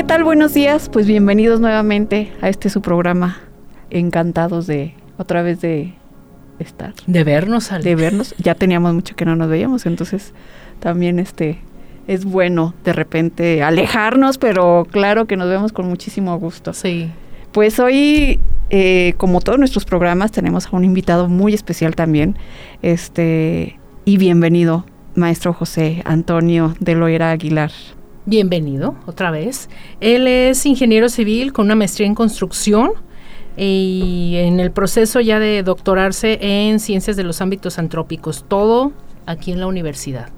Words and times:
¿Qué 0.00 0.04
tal? 0.04 0.24
Buenos 0.24 0.54
días. 0.54 0.88
Pues 0.88 1.06
bienvenidos 1.06 1.60
nuevamente 1.60 2.32
a 2.40 2.48
este 2.48 2.70
su 2.70 2.80
programa. 2.80 3.36
Encantados 3.90 4.66
de 4.66 4.94
otra 5.18 5.42
vez 5.42 5.60
de 5.60 5.92
estar. 6.58 6.94
De 7.06 7.22
vernos, 7.22 7.70
De 7.82 7.94
vernos. 7.96 8.34
Ya 8.38 8.54
teníamos 8.54 8.94
mucho 8.94 9.14
que 9.14 9.26
no 9.26 9.36
nos 9.36 9.50
veíamos, 9.50 9.84
entonces 9.84 10.32
también 10.78 11.18
este 11.18 11.58
es 12.06 12.24
bueno 12.24 12.72
de 12.82 12.94
repente 12.94 13.62
alejarnos, 13.62 14.38
pero 14.38 14.86
claro 14.90 15.26
que 15.26 15.36
nos 15.36 15.50
vemos 15.50 15.70
con 15.70 15.86
muchísimo 15.86 16.38
gusto. 16.38 16.72
Sí. 16.72 17.10
Pues 17.52 17.78
hoy, 17.78 18.40
eh, 18.70 19.12
como 19.18 19.42
todos 19.42 19.58
nuestros 19.58 19.84
programas, 19.84 20.32
tenemos 20.32 20.68
a 20.68 20.76
un 20.76 20.86
invitado 20.86 21.28
muy 21.28 21.52
especial 21.52 21.94
también. 21.94 22.38
Este, 22.80 23.78
y 24.06 24.16
bienvenido, 24.16 24.86
maestro 25.14 25.52
José 25.52 26.00
Antonio 26.06 26.74
de 26.80 26.94
Loera 26.94 27.32
Aguilar. 27.32 27.70
Bienvenido 28.26 28.96
otra 29.06 29.30
vez. 29.30 29.68
Él 30.00 30.26
es 30.26 30.64
ingeniero 30.66 31.08
civil 31.08 31.52
con 31.52 31.66
una 31.66 31.74
maestría 31.74 32.06
en 32.06 32.14
construcción 32.14 32.92
y 33.56 34.34
en 34.38 34.60
el 34.60 34.70
proceso 34.70 35.20
ya 35.20 35.38
de 35.38 35.62
doctorarse 35.62 36.38
en 36.40 36.80
ciencias 36.80 37.16
de 37.16 37.24
los 37.24 37.40
ámbitos 37.40 37.78
antrópicos, 37.78 38.44
todo 38.46 38.92
aquí 39.26 39.52
en 39.52 39.60
la 39.60 39.66
universidad. 39.66 40.28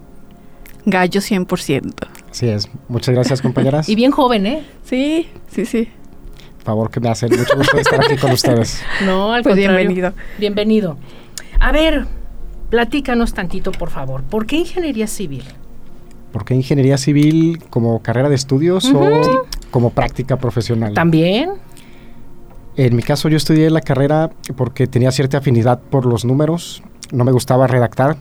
Gallo 0.86 1.20
100%. 1.20 1.92
Así 2.30 2.48
es. 2.48 2.68
Muchas 2.88 3.14
gracias, 3.14 3.42
compañeras. 3.42 3.88
y 3.88 3.94
bien 3.94 4.10
joven, 4.10 4.46
¿eh? 4.46 4.64
Sí, 4.84 5.28
sí, 5.48 5.66
sí. 5.66 5.88
Por 6.58 6.64
favor, 6.64 6.90
que 6.90 7.00
me 7.00 7.08
hacen 7.08 7.30
mucho 7.30 7.56
gusto 7.56 7.76
estar 7.78 8.00
aquí 8.04 8.16
con 8.16 8.30
ustedes. 8.32 8.82
No, 9.04 9.32
al 9.32 9.42
Pues 9.42 9.54
contrario. 9.54 9.76
bienvenido. 9.78 10.12
Bienvenido. 10.38 10.96
A 11.60 11.72
ver, 11.72 12.06
platícanos 12.70 13.34
tantito, 13.34 13.70
por 13.72 13.90
favor. 13.90 14.22
¿Por 14.22 14.46
qué 14.46 14.56
ingeniería 14.56 15.06
civil? 15.06 15.42
¿Por 16.32 16.44
qué 16.44 16.54
ingeniería 16.54 16.96
civil 16.98 17.62
como 17.70 18.00
carrera 18.00 18.28
de 18.28 18.34
estudios 18.34 18.90
o 18.94 19.46
como 19.70 19.90
práctica 19.90 20.36
profesional? 20.38 20.94
También. 20.94 21.50
En 22.76 22.96
mi 22.96 23.02
caso, 23.02 23.28
yo 23.28 23.36
estudié 23.36 23.68
la 23.70 23.82
carrera 23.82 24.30
porque 24.56 24.86
tenía 24.86 25.10
cierta 25.12 25.38
afinidad 25.38 25.80
por 25.80 26.06
los 26.06 26.24
números. 26.24 26.82
No 27.12 27.24
me 27.24 27.32
gustaba 27.32 27.66
redactar. 27.66 28.16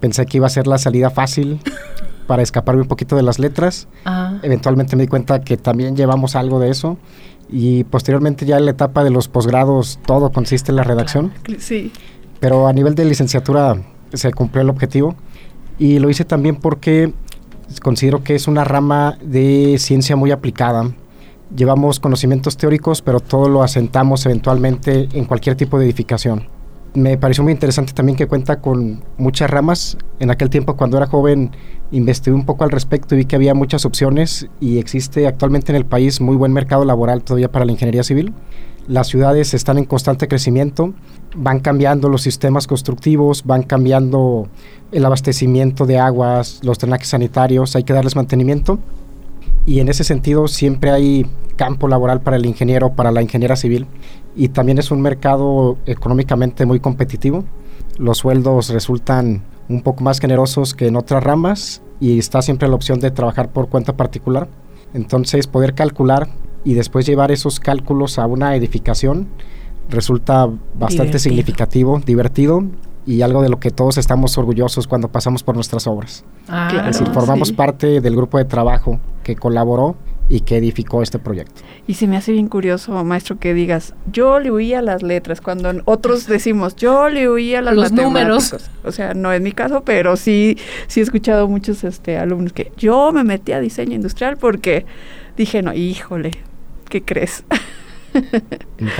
Pensé 0.00 0.24
que 0.24 0.38
iba 0.38 0.46
a 0.46 0.50
ser 0.50 0.66
la 0.66 0.78
salida 0.78 1.10
fácil 1.10 1.60
para 2.26 2.42
escaparme 2.42 2.80
un 2.80 2.88
poquito 2.88 3.14
de 3.16 3.22
las 3.22 3.38
letras. 3.38 3.88
Ah, 4.06 4.38
Eventualmente 4.42 4.96
me 4.96 5.02
di 5.02 5.08
cuenta 5.08 5.42
que 5.42 5.58
también 5.58 5.96
llevamos 5.96 6.36
algo 6.36 6.58
de 6.60 6.70
eso. 6.70 6.96
Y 7.50 7.84
posteriormente 7.84 8.46
ya 8.46 8.56
en 8.56 8.64
la 8.64 8.70
etapa 8.70 9.04
de 9.04 9.10
los 9.10 9.28
posgrados 9.28 9.98
todo 10.06 10.32
consiste 10.32 10.72
en 10.72 10.76
la 10.76 10.84
redacción. 10.84 11.32
Sí. 11.58 11.92
pero 12.38 12.68
a 12.68 12.72
nivel 12.72 12.94
de 12.94 13.04
licenciatura 13.04 13.82
se 14.14 14.32
cumplió 14.32 14.62
el 14.62 14.70
objetivo 14.70 15.14
y 15.78 15.98
lo 15.98 16.08
hice 16.10 16.24
también 16.24 16.56
porque 16.56 17.12
considero 17.78 18.24
que 18.24 18.34
es 18.34 18.48
una 18.48 18.64
rama 18.64 19.16
de 19.22 19.76
ciencia 19.78 20.16
muy 20.16 20.32
aplicada. 20.32 20.90
Llevamos 21.54 22.00
conocimientos 22.00 22.56
teóricos, 22.56 23.02
pero 23.02 23.20
todo 23.20 23.48
lo 23.48 23.62
asentamos 23.62 24.24
eventualmente 24.26 25.08
en 25.12 25.24
cualquier 25.24 25.56
tipo 25.56 25.78
de 25.78 25.84
edificación. 25.84 26.48
Me 26.94 27.16
pareció 27.18 27.44
muy 27.44 27.52
interesante 27.52 27.92
también 27.92 28.16
que 28.16 28.26
cuenta 28.26 28.60
con 28.60 29.04
muchas 29.16 29.48
ramas. 29.48 29.96
En 30.18 30.30
aquel 30.30 30.50
tiempo, 30.50 30.76
cuando 30.76 30.96
era 30.96 31.06
joven, 31.06 31.52
investigué 31.92 32.34
un 32.34 32.44
poco 32.44 32.64
al 32.64 32.70
respecto 32.70 33.14
y 33.14 33.18
vi 33.18 33.24
que 33.26 33.36
había 33.36 33.54
muchas 33.54 33.84
opciones 33.84 34.48
y 34.60 34.78
existe 34.78 35.28
actualmente 35.28 35.70
en 35.70 35.76
el 35.76 35.86
país 35.86 36.20
muy 36.20 36.34
buen 36.34 36.52
mercado 36.52 36.84
laboral 36.84 37.22
todavía 37.22 37.50
para 37.52 37.64
la 37.64 37.72
ingeniería 37.72 38.02
civil. 38.02 38.32
Las 38.90 39.06
ciudades 39.06 39.54
están 39.54 39.78
en 39.78 39.84
constante 39.84 40.26
crecimiento, 40.26 40.94
van 41.36 41.60
cambiando 41.60 42.08
los 42.08 42.22
sistemas 42.22 42.66
constructivos, 42.66 43.44
van 43.44 43.62
cambiando 43.62 44.48
el 44.90 45.04
abastecimiento 45.04 45.86
de 45.86 46.00
aguas, 46.00 46.58
los 46.64 46.76
drenajes 46.76 47.06
sanitarios, 47.06 47.76
hay 47.76 47.84
que 47.84 47.92
darles 47.92 48.16
mantenimiento. 48.16 48.80
Y 49.64 49.78
en 49.78 49.88
ese 49.90 50.02
sentido 50.02 50.48
siempre 50.48 50.90
hay 50.90 51.24
campo 51.54 51.86
laboral 51.86 52.20
para 52.20 52.36
el 52.36 52.44
ingeniero, 52.46 52.94
para 52.94 53.12
la 53.12 53.22
ingeniera 53.22 53.54
civil. 53.54 53.86
Y 54.34 54.48
también 54.48 54.78
es 54.78 54.90
un 54.90 55.00
mercado 55.02 55.78
económicamente 55.86 56.66
muy 56.66 56.80
competitivo. 56.80 57.44
Los 57.96 58.18
sueldos 58.18 58.70
resultan 58.70 59.44
un 59.68 59.82
poco 59.82 60.02
más 60.02 60.18
generosos 60.18 60.74
que 60.74 60.88
en 60.88 60.96
otras 60.96 61.22
ramas 61.22 61.80
y 62.00 62.18
está 62.18 62.42
siempre 62.42 62.68
la 62.68 62.74
opción 62.74 62.98
de 62.98 63.12
trabajar 63.12 63.50
por 63.52 63.68
cuenta 63.68 63.96
particular. 63.96 64.48
Entonces 64.94 65.46
poder 65.46 65.74
calcular 65.74 66.28
y 66.64 66.74
después 66.74 67.06
llevar 67.06 67.30
esos 67.30 67.60
cálculos 67.60 68.18
a 68.18 68.26
una 68.26 68.54
edificación 68.56 69.28
resulta 69.88 70.46
bastante 70.46 71.18
Divertido. 71.18 71.18
significativo, 71.18 72.00
divertido 72.04 72.64
y 73.06 73.22
algo 73.22 73.42
de 73.42 73.48
lo 73.48 73.58
que 73.58 73.70
todos 73.70 73.98
estamos 73.98 74.36
orgullosos 74.38 74.86
cuando 74.86 75.08
pasamos 75.08 75.42
por 75.42 75.54
nuestras 75.54 75.86
obras. 75.86 76.24
ah, 76.48 76.68
Claro. 76.70 76.90
Es 76.90 76.98
decir, 76.98 77.12
formamos 77.12 77.48
sí. 77.48 77.54
parte 77.54 78.00
del 78.00 78.14
grupo 78.14 78.38
de 78.38 78.44
trabajo 78.44 79.00
que 79.24 79.36
colaboró 79.36 79.96
y 80.28 80.40
que 80.40 80.56
edificó 80.58 81.02
este 81.02 81.18
proyecto. 81.18 81.60
Y 81.88 81.94
se 81.94 82.06
me 82.06 82.16
hace 82.16 82.30
bien 82.30 82.46
curioso, 82.46 82.92
maestro, 83.04 83.38
que 83.38 83.52
digas, 83.52 83.94
yo 84.12 84.38
le 84.38 84.52
huía 84.52 84.80
las 84.80 85.02
letras, 85.02 85.40
cuando 85.40 85.72
otros 85.86 86.28
decimos, 86.28 86.76
yo 86.76 87.08
le 87.08 87.28
huía 87.28 87.60
las 87.60 87.74
Los 87.74 87.90
números. 87.90 88.54
O 88.84 88.92
sea, 88.92 89.12
no 89.12 89.32
es 89.32 89.40
mi 89.40 89.50
caso, 89.50 89.82
pero 89.84 90.16
sí, 90.16 90.56
sí 90.86 91.00
he 91.00 91.02
escuchado 91.02 91.48
muchos 91.48 91.82
este, 91.82 92.16
alumnos 92.16 92.52
que 92.52 92.70
yo 92.76 93.10
me 93.10 93.24
metí 93.24 93.50
a 93.50 93.58
diseño 93.58 93.96
industrial 93.96 94.36
porque 94.36 94.86
dije, 95.36 95.62
no, 95.62 95.74
híjole, 95.74 96.30
¿qué 96.90 97.02
crees? 97.02 97.44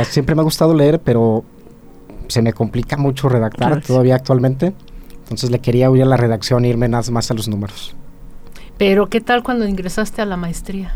Siempre 0.05 0.35
me 0.35 0.41
ha 0.41 0.45
gustado 0.45 0.73
leer, 0.75 1.01
pero 1.01 1.45
se 2.29 2.41
me 2.43 2.53
complica 2.53 2.97
mucho 2.97 3.29
redactar 3.29 3.69
Claro, 3.69 3.81
sí. 3.83 3.89
todavía 3.89 4.15
actualmente. 4.15 4.73
Entonces 5.23 5.51
le 5.51 5.59
quería 5.61 5.91
huir 5.91 6.03
a 6.03 6.07
la 6.07 6.17
redacción 6.17 6.65
e 6.65 6.69
irme 6.69 6.89
nada 6.89 7.09
más 7.11 7.31
a 7.31 7.35
los 7.35 7.49
números. 7.49 7.95
Pero 8.79 9.09
¿qué 9.09 9.21
tal 9.21 9.43
cuando 9.43 9.67
ingresaste 9.69 10.23
a 10.23 10.25
la 10.27 10.37
maestría? 10.37 10.93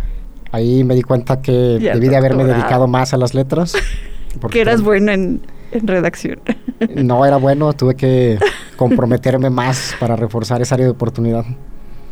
Ahí 0.53 0.85
me 0.85 0.95
di 0.95 1.03
cuenta 1.03 1.41
que 1.43 1.53
debí 1.53 2.09
de 2.09 2.17
haberme 2.17 2.45
dedicado 2.45 2.87
más 2.87 3.13
a 3.13 3.17
las 3.17 3.35
letras. 3.35 3.75
porque 4.41 4.55
que 4.55 4.61
eras 4.63 4.83
bueno 4.83 5.13
en, 5.13 5.43
en 5.73 5.87
redacción. 5.87 6.41
No 6.97 7.25
era 7.25 7.37
bueno, 7.37 7.73
tuve 7.73 7.95
que 7.95 8.39
comprometerme 8.77 9.49
más 9.51 9.95
para 10.01 10.17
reforzar 10.17 10.61
esa 10.61 10.75
área 10.75 10.87
de 10.87 10.93
oportunidad. 10.93 11.45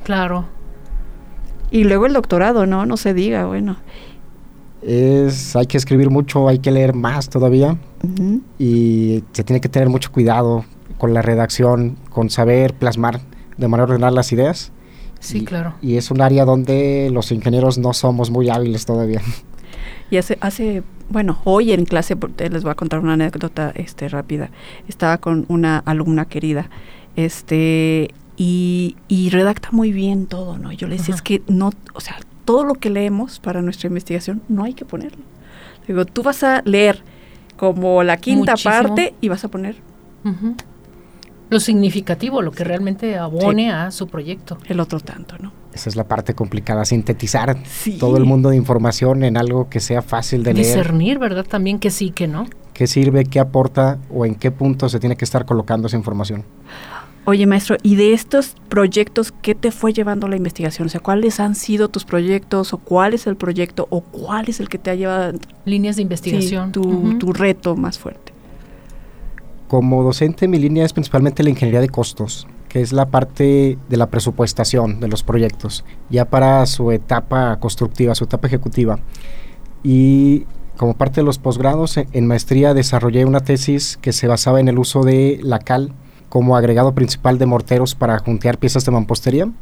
Claro. 0.05 0.47
y 1.71 1.85
luego 1.85 2.07
el 2.07 2.13
doctorado, 2.13 2.65
¿no? 2.67 2.87
No 2.87 2.97
se 2.97 3.13
diga, 3.15 3.45
bueno. 3.47 3.77
Es, 4.83 5.55
hay 5.57 5.67
que 5.67 5.77
escribir 5.79 6.11
mucho, 6.11 6.49
hay 6.49 6.59
que 6.59 6.71
leer 6.71 6.93
más 6.95 7.29
todavía 7.29 7.77
y 8.59 9.23
se 9.33 9.45
tiene 9.45 9.61
que 9.61 9.69
tener 9.69 9.89
mucho 9.89 10.11
cuidado 10.13 10.65
con 10.99 11.15
la 11.15 11.23
redacción, 11.23 11.97
con 12.11 12.31
saber 12.31 12.75
plasmar 12.75 13.21
de 13.57 13.69
manera 13.69 13.85
ordenada 13.85 14.11
las 14.13 14.33
ideas. 14.33 14.73
Sí, 15.21 15.39
Y- 15.39 15.45
claro. 15.45 15.75
Y 15.81 15.97
es 15.97 16.11
un 16.11 16.21
área 16.21 16.45
donde 16.45 17.11
los 17.13 17.31
ingenieros 17.33 17.79
no 17.79 17.93
somos 17.93 18.31
muy 18.31 18.51
hábiles 18.51 18.85
todavía. 18.87 19.21
Y 20.11 20.19
hace, 20.19 20.37
hace, 20.43 20.83
bueno, 21.09 21.39
hoy 21.45 21.73
en 21.73 21.87
clase, 21.87 22.17
porque 22.17 22.51
les 22.51 22.63
voy 22.65 22.71
a 22.73 22.75
contar 22.75 23.01
una 23.01 23.15
anécdota 23.15 23.73
este, 23.75 24.11
rápida. 24.11 24.51
Estaba 24.87 25.17
con 25.17 25.47
una 25.49 25.79
alumna 25.79 26.27
querida, 26.27 26.69
este, 27.17 28.11
y, 28.37 28.97
y 29.09 29.31
redacta 29.31 29.71
muy 29.73 29.91
bien 29.91 30.27
todo, 30.27 30.59
¿no? 30.59 30.71
Yo 30.71 30.87
le 30.87 30.97
decía, 30.99 31.15
Ajá. 31.15 31.17
es 31.17 31.23
que 31.23 31.43
no, 31.49 31.71
o 31.95 32.01
sea, 32.03 32.17
todo 32.45 32.65
lo 32.65 32.75
que 32.75 32.91
leemos 32.91 33.39
para 33.41 33.63
nuestra 33.63 33.89
investigación 33.89 34.43
no 34.49 34.65
hay 34.65 34.75
que 34.75 34.85
ponerlo. 34.85 35.23
Digo, 35.87 36.05
tú 36.05 36.23
vas 36.23 36.43
a 36.43 36.63
leer 36.65 37.03
como 37.57 38.03
la 38.03 38.17
quinta 38.17 38.53
Muchísimo. 38.53 38.75
parte 38.75 39.15
y 39.21 39.29
vas 39.29 39.45
a 39.45 39.49
poner 39.49 39.77
Ujú. 40.25 40.55
Lo 41.51 41.61
significativo, 41.61 42.41
lo 42.41 42.51
que 42.51 42.65
realmente 42.65 43.19
abone 43.19 43.71
a 43.71 43.91
su 43.91 44.07
proyecto. 44.09 44.57
el 44.69 44.81
otro 44.81 45.01
tanto, 45.01 45.37
¿no? 45.39 45.53
Esa 45.75 45.91
es 45.91 45.97
la 45.97 46.05
parte 46.05 46.35
complicada, 46.35 46.85
sintetizar 46.87 47.59
Sí. 47.67 47.99
todo 47.99 48.17
el 48.17 48.25
mundo 48.25 48.49
de 48.51 48.57
información 48.57 49.23
en 49.23 49.37
algo 49.37 49.69
que 49.69 49.81
sea 49.81 50.01
fácil 50.01 50.43
de 50.45 50.55
leer. 50.55 50.67
Discernir, 50.67 51.19
¿verdad? 51.19 51.45
También 51.45 51.79
que 51.79 51.91
sí, 51.91 52.11
que 52.11 52.27
no. 52.27 52.47
¿Qué 52.73 52.87
sirve, 52.87 53.25
qué 53.27 53.39
aporta 53.39 53.99
o 54.11 54.25
en 54.25 54.35
qué 54.35 54.51
punto 54.51 54.89
se 54.89 54.99
tiene 54.99 55.17
que 55.17 55.25
estar 55.27 55.45
colocando 55.45 55.89
esa 55.89 55.97
información? 55.99 56.45
Oye, 57.25 57.47
maestro, 57.47 57.77
¿y 57.85 57.95
de 57.95 58.15
estos 58.15 58.57
proyectos 58.69 59.33
qué 59.43 59.55
te 59.55 59.71
fue 59.71 59.93
llevando 59.93 60.27
la 60.27 60.37
investigación? 60.37 60.87
O 60.87 60.89
sea, 60.89 61.01
¿cuáles 61.01 61.39
han 61.39 61.55
sido 61.55 61.89
tus 61.89 62.05
proyectos 62.05 62.73
o 62.73 62.79
cuál 62.79 63.15
es 63.15 63.29
el 63.29 63.37
proyecto 63.37 63.87
o 63.91 64.01
cuál 64.01 64.49
es 64.49 64.59
el 64.59 64.69
que 64.69 64.79
te 64.79 64.91
ha 64.91 64.97
llevado 64.97 65.39
Líneas 65.65 65.95
de 65.95 66.01
sí, 66.01 66.03
investigación. 66.03 66.73
tu, 66.73 67.33
reto 67.33 67.77
más 67.77 67.97
fuerte? 67.97 68.33
Como 69.69 70.03
docente 70.03 70.49
mi 70.49 70.59
línea 70.59 70.85
es 70.85 70.93
principalmente 70.93 71.45
la 71.45 71.51
ingeniería 71.51 71.81
de 71.81 71.89
costos, 71.89 72.49
que 72.69 72.81
es 72.81 72.93
la 72.93 73.07
parte 73.07 73.79
de 73.89 73.97
la 73.97 74.11
presupuestación 74.11 74.99
de 74.99 75.07
los 75.07 75.23
proyectos, 75.23 75.85
ya 76.11 76.25
para 76.25 76.67
su 76.67 76.91
etapa 76.91 77.57
constructiva, 77.61 78.17
su 78.17 78.25
etapa 78.25 78.49
ejecutiva. 78.49 78.99
Y 79.85 80.45
como 80.77 80.95
parte 80.95 81.21
de 81.21 81.25
los 81.25 81.39
posgrados, 81.39 81.97
en 81.97 82.27
maestría 82.27 82.75
desarrollé 82.75 83.25
una 83.25 83.41
tesis 83.41 83.97
que 83.97 84.13
se 84.13 84.27
basaba 84.27 84.59
en 84.59 84.67
el 84.67 84.81
uso 84.81 85.05
de 85.05 85.39
la 85.41 85.61
cal 85.61 85.93
como 86.33 86.57
agregado 86.57 86.95
principal 86.95 87.37
de 87.37 87.45
morteros 87.45 87.95
para 87.95 88.19
juntear 88.19 88.57
piezas 88.57 88.87
de 88.87 88.91
mampostería. 88.91 89.53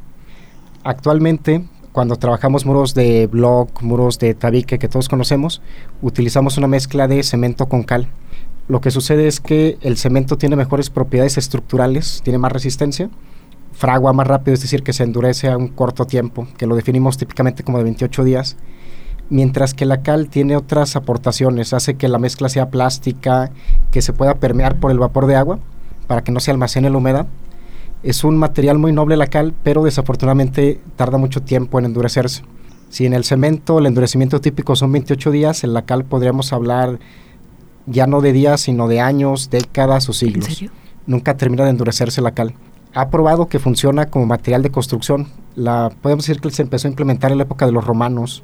Actualmente, 0.84 1.64
cuando 1.90 2.14
trabajamos 2.14 2.64
muros 2.64 2.94
de 2.94 3.26
block, 3.26 3.82
muros 3.82 4.20
de 4.20 4.34
tabique 4.34 4.78
que 4.78 4.87
todos 4.87 5.08
conocemos, 5.08 5.62
utilizamos 6.00 6.58
una 6.58 6.69
mezcla 6.69 7.08
de 7.08 7.25
cemento 7.25 7.67
con 7.67 7.82
cal. 7.82 8.06
Lo 8.69 8.81
que 8.81 8.93
sucede 8.93 9.26
es 9.26 9.40
que 9.40 9.78
el 9.81 9.96
cemento 9.96 10.38
tiene 10.38 10.55
mejores 10.55 10.90
propiedades 10.90 11.38
estructurales, 11.38 12.20
tiene 12.22 12.38
más 12.38 12.52
resistencia, 12.52 13.11
fragua 13.73 14.12
más 14.12 14.28
rápido, 14.28 14.55
es 14.55 14.61
decir, 14.61 14.84
que 14.84 14.93
se 14.93 15.02
endurece 15.02 15.50
a 15.50 15.56
un 15.56 15.66
corto 15.66 16.05
tiempo, 16.05 16.46
que 16.56 16.69
lo 16.69 16.76
definimos 16.76 17.19
típicamente 17.19 17.64
como 17.64 17.78
de 17.78 17.84
28 17.84 18.23
días, 18.23 18.56
mientras 19.28 19.75
que 19.75 19.87
la 19.87 20.02
cal 20.02 20.28
tiene 20.28 20.56
otras 20.56 20.94
aportaciones, 20.94 21.73
hace 21.73 21.94
que 21.94 22.06
la 22.06 22.20
mezcla 22.20 22.49
sea 22.49 22.70
plástica, 22.70 23.50
que 23.90 24.02
se 24.02 24.12
pueda 24.12 24.37
permear 24.37 24.78
por 24.78 24.93
el 24.93 25.00
vapor 25.00 25.26
de 25.26 25.34
agua 25.34 25.58
para 26.10 26.24
que 26.24 26.32
no 26.32 26.40
se 26.40 26.50
almacene 26.50 26.90
la 26.90 26.98
humedad. 26.98 27.28
Es 28.02 28.24
un 28.24 28.36
material 28.36 28.78
muy 28.78 28.92
noble 28.92 29.16
la 29.16 29.28
cal, 29.28 29.54
pero 29.62 29.84
desafortunadamente 29.84 30.80
tarda 30.96 31.18
mucho 31.18 31.40
tiempo 31.40 31.78
en 31.78 31.84
endurecerse. 31.84 32.42
Si 32.88 33.06
en 33.06 33.12
el 33.12 33.22
cemento 33.22 33.78
el 33.78 33.86
endurecimiento 33.86 34.40
típico 34.40 34.74
son 34.74 34.90
28 34.90 35.30
días, 35.30 35.62
en 35.62 35.72
la 35.72 35.82
cal 35.82 36.04
podríamos 36.04 36.52
hablar 36.52 36.98
ya 37.86 38.08
no 38.08 38.22
de 38.22 38.32
días, 38.32 38.62
sino 38.62 38.88
de 38.88 39.00
años, 39.00 39.50
décadas 39.50 40.08
o 40.08 40.12
siglos. 40.12 40.48
¿En 40.48 40.52
serio? 40.52 40.70
Nunca 41.06 41.36
termina 41.36 41.62
de 41.62 41.70
endurecerse 41.70 42.20
la 42.20 42.32
cal. 42.32 42.54
Ha 42.92 43.08
probado 43.08 43.46
que 43.46 43.60
funciona 43.60 44.06
como 44.06 44.26
material 44.26 44.64
de 44.64 44.70
construcción. 44.70 45.28
La, 45.54 45.92
podemos 46.02 46.26
decir 46.26 46.42
que 46.42 46.50
se 46.50 46.62
empezó 46.62 46.88
a 46.88 46.90
implementar 46.90 47.30
en 47.30 47.38
la 47.38 47.44
época 47.44 47.66
de 47.66 47.72
los 47.72 47.84
romanos, 47.84 48.42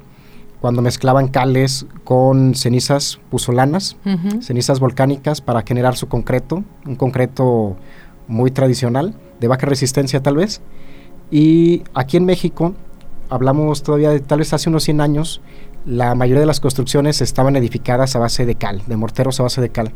cuando 0.61 0.81
mezclaban 0.81 1.27
cales 1.27 1.85
con 2.03 2.55
cenizas 2.55 3.19
pusolanas, 3.29 3.97
cenizas 4.41 4.79
volcánicas 4.79 5.41
para 5.41 5.61
generar 5.61 5.95
su 5.95 6.07
concreto, 6.07 6.63
un 6.85 6.95
concreto 6.95 7.77
muy 8.27 8.51
tradicional, 8.51 9.15
de 9.39 9.47
baja 9.47 9.67
resistencia 9.67 10.21
tal 10.21 10.37
vez. 10.37 10.61
Y 11.29 11.83
aquí 11.93 12.17
en 12.17 12.25
México, 12.25 12.73
hablamos 13.29 13.83
todavía 13.83 14.09
de 14.09 14.19
tal 14.19 14.39
vez 14.39 14.53
hace 14.53 14.69
unos 14.69 14.83
100 14.83 15.01
años, 15.01 15.41
la 15.85 16.15
mayoría 16.15 16.41
de 16.41 16.47
las 16.47 16.59
construcciones 16.59 17.21
estaban 17.21 17.55
edificadas 17.55 18.15
a 18.15 18.19
base 18.19 18.45
de 18.45 18.55
cal, 18.55 18.81
de 18.87 18.97
morteros 18.97 19.39
a 19.39 19.43
base 19.43 19.61
de 19.61 19.69
cal. 19.69 19.91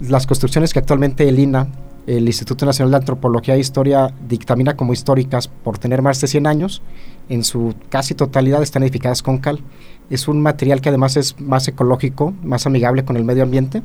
Las 0.00 0.26
construcciones 0.26 0.72
que 0.72 0.78
actualmente 0.78 1.28
el 1.28 1.38
INA, 1.38 1.68
el 2.06 2.26
Instituto 2.26 2.66
Nacional 2.66 2.90
de 2.90 2.96
Antropología 2.98 3.54
e 3.54 3.60
Historia, 3.60 4.12
dictamina 4.28 4.76
como 4.76 4.92
históricas 4.92 5.48
por 5.48 5.78
tener 5.78 6.02
más 6.02 6.20
de 6.20 6.26
100 6.26 6.46
años, 6.46 6.82
en 7.28 7.44
su 7.44 7.74
casi 7.88 8.14
totalidad 8.14 8.62
están 8.62 8.82
edificadas 8.82 9.22
con 9.22 9.38
cal. 9.38 9.60
Es 10.08 10.26
un 10.26 10.40
material 10.40 10.80
que 10.80 10.88
además 10.88 11.16
es 11.16 11.40
más 11.40 11.68
ecológico, 11.68 12.34
más 12.42 12.66
amigable 12.66 13.04
con 13.04 13.16
el 13.16 13.24
medio 13.24 13.42
ambiente. 13.42 13.82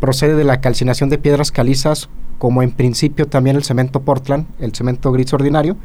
Procede 0.00 0.36
de 0.36 0.44
la 0.44 0.60
calcinación 0.60 1.10
de 1.10 1.18
piedras 1.18 1.50
calizas, 1.50 2.08
como 2.38 2.62
en 2.62 2.72
principio 2.72 3.26
también 3.26 3.56
el 3.56 3.62
cemento 3.62 4.02
Portland, 4.02 4.46
el 4.58 4.74
cemento 4.74 5.12
gris 5.12 5.32
ordinario, 5.32 5.76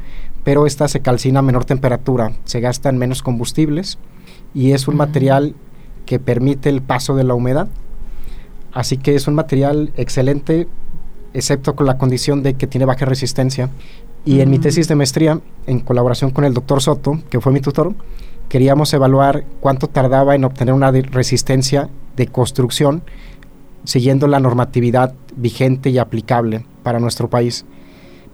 pero 0.44 0.66
esta 0.66 0.88
se 0.88 1.00
calcina 1.00 1.38
a 1.38 1.42
menor 1.42 1.64
temperatura, 1.64 2.32
se 2.44 2.60
gastan 2.60 2.98
menos 2.98 3.22
combustibles 3.22 3.98
y 4.54 4.72
es 4.72 4.88
un 4.88 4.96
material 4.96 5.54
que 6.04 6.18
permite 6.18 6.68
el 6.68 6.82
paso 6.82 7.14
de 7.14 7.24
la 7.24 7.34
humedad. 7.34 7.68
Así 8.72 8.96
que 8.96 9.14
es 9.14 9.28
un 9.28 9.34
material 9.34 9.92
excelente, 9.96 10.66
excepto 11.34 11.74
con 11.74 11.86
la 11.86 11.98
condición 11.98 12.42
de 12.42 12.54
que 12.54 12.66
tiene 12.66 12.84
baja 12.84 13.04
resistencia. 13.04 13.70
Y 14.24 14.40
en 14.40 14.50
mi 14.50 14.58
tesis 14.58 14.88
de 14.88 14.94
maestría, 14.94 15.40
en 15.66 15.80
colaboración 15.80 16.30
con 16.30 16.44
el 16.44 16.54
doctor 16.54 16.82
Soto, 16.82 17.20
que 17.30 17.40
fue 17.40 17.52
mi 17.52 17.60
tutor, 17.60 17.94
queríamos 18.48 18.92
evaluar 18.92 19.44
cuánto 19.60 19.88
tardaba 19.88 20.34
en 20.34 20.44
obtener 20.44 20.74
una 20.74 20.90
resistencia 20.90 21.88
de 22.16 22.26
construcción 22.26 23.02
siguiendo 23.84 24.26
la 24.26 24.40
normatividad 24.40 25.14
vigente 25.36 25.90
y 25.90 25.98
aplicable 25.98 26.64
para 26.82 27.00
nuestro 27.00 27.30
país. 27.30 27.64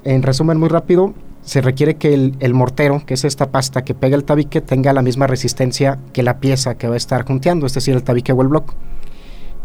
En 0.02 0.22
resumen 0.22 0.58
muy 0.58 0.68
rápido, 0.68 1.14
se 1.42 1.60
requiere 1.60 1.96
que 1.96 2.14
el, 2.14 2.34
el, 2.40 2.54
mortero, 2.54 3.02
que 3.04 3.14
es 3.14 3.24
esta 3.24 3.50
pasta 3.50 3.84
que 3.84 3.94
pega 3.94 4.16
el 4.16 4.24
tabique, 4.24 4.62
tenga 4.62 4.92
la 4.92 5.02
misma 5.02 5.26
resistencia 5.26 5.98
que 6.12 6.22
la 6.22 6.40
pieza 6.40 6.76
que 6.76 6.88
va 6.88 6.94
a 6.94 6.96
estar 6.96 7.26
junteando, 7.26 7.66
es 7.66 7.74
decir, 7.74 7.94
el 7.94 8.02
tabique 8.02 8.32
o 8.32 8.40
el 8.40 8.48
bloque 8.48 8.74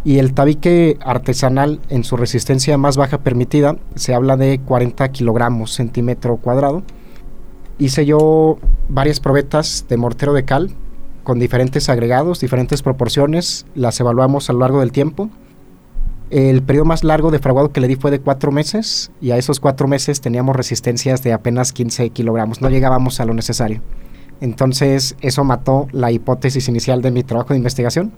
y 0.04 0.20
el 0.20 0.34
tabique 0.34 0.98
artesanal 1.02 1.82
en 1.90 2.04
su 2.04 2.16
resistencia 2.16 2.78
más 2.78 2.98
baja 2.98 3.20
permitida 3.20 3.76
se 3.96 4.14
habla 4.14 4.38
de 4.38 4.60
40 4.60 5.10
kilogramos 5.12 5.74
centímetro 5.74 6.38
cuadrado. 6.38 6.84
Hice 7.78 8.06
yo 8.06 8.58
varias 8.88 9.20
probetas 9.20 9.86
de 9.90 9.98
mortero 9.98 10.34
de 10.34 10.46
cal 10.46 10.72
con 11.24 11.40
diferentes 11.40 11.90
agregados, 11.90 12.40
diferentes 12.40 12.82
proporciones, 12.82 13.66
las 13.76 14.00
evaluamos 14.00 14.50
a 14.50 14.54
lo 14.54 14.60
largo 14.60 14.80
del 14.80 14.92
tiempo. 14.92 15.30
El 16.30 16.62
periodo 16.62 16.86
más 16.86 17.04
largo 17.04 17.32
de 17.32 17.40
fraguado 17.40 17.72
que 17.72 17.82
le 17.82 17.88
di 17.88 17.96
fue 17.96 18.12
de 18.12 18.20
cuatro 18.20 18.52
meses 18.52 19.12
y 19.20 19.32
a 19.32 19.38
esos 19.38 19.60
cuatro 19.60 19.88
meses 19.88 20.22
teníamos 20.22 20.56
resistencias 20.56 21.24
de 21.24 21.34
apenas 21.34 21.74
15 21.74 22.10
kilogramos, 22.12 22.62
no 22.62 22.70
llegábamos 22.70 23.20
a 23.20 23.26
lo 23.26 23.34
necesario. 23.34 23.82
Entonces 24.40 25.16
eso 25.22 25.44
mató 25.44 25.88
la 25.92 26.12
hipótesis 26.12 26.70
inicial 26.70 27.02
de 27.02 27.12
mi 27.12 27.24
trabajo 27.24 27.54
de 27.54 27.58
investigación 27.58 28.14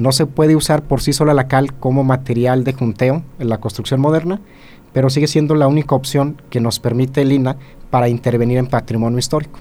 no 0.00 0.12
se 0.12 0.26
puede 0.26 0.56
usar 0.56 0.82
por 0.82 1.02
sí 1.02 1.12
sola 1.12 1.34
la 1.34 1.46
cal 1.46 1.74
como 1.74 2.04
material 2.04 2.64
de 2.64 2.72
junteo 2.72 3.22
en 3.38 3.48
la 3.48 3.58
construcción 3.58 4.00
moderna, 4.00 4.40
pero 4.92 5.10
sigue 5.10 5.26
siendo 5.26 5.54
la 5.54 5.68
única 5.68 5.94
opción 5.94 6.40
que 6.48 6.60
nos 6.60 6.80
permite 6.80 7.20
el 7.22 7.32
INA 7.32 7.56
para 7.90 8.08
intervenir 8.08 8.58
en 8.58 8.66
patrimonio 8.66 9.18
histórico. 9.18 9.60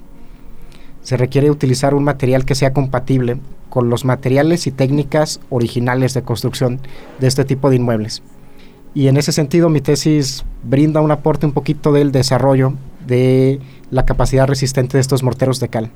Se 1.02 1.18
requiere 1.18 1.52
utilizar 1.52 1.94
un 1.94 2.04
material 2.04 2.46
que 2.46 2.56
sea 2.56 2.74
compatible 2.74 3.40
con 3.70 3.90
los 3.90 4.06
materiales 4.06 4.66
y 4.66 4.72
técnicas 4.72 5.40
originales 5.50 6.14
de 6.14 6.24
construcción 6.24 6.80
de 7.20 7.28
este 7.28 7.46
tipo 7.46 7.70
de 7.70 7.76
inmuebles. 7.76 8.24
Y 8.94 9.08
en 9.08 9.18
ese 9.18 9.32
sentido 9.32 9.70
mi 9.70 9.82
tesis 9.82 10.46
brinda 10.64 11.02
un 11.02 11.12
aporte 11.12 11.46
un 11.46 11.52
poquito 11.52 11.92
del 11.92 12.12
desarrollo 12.12 12.74
de 13.06 13.60
la 13.92 14.06
capacidad 14.06 14.48
resistente 14.48 14.98
de 14.98 15.02
estos 15.02 15.22
morteros 15.22 15.60
de 15.60 15.68
cal. 15.68 15.92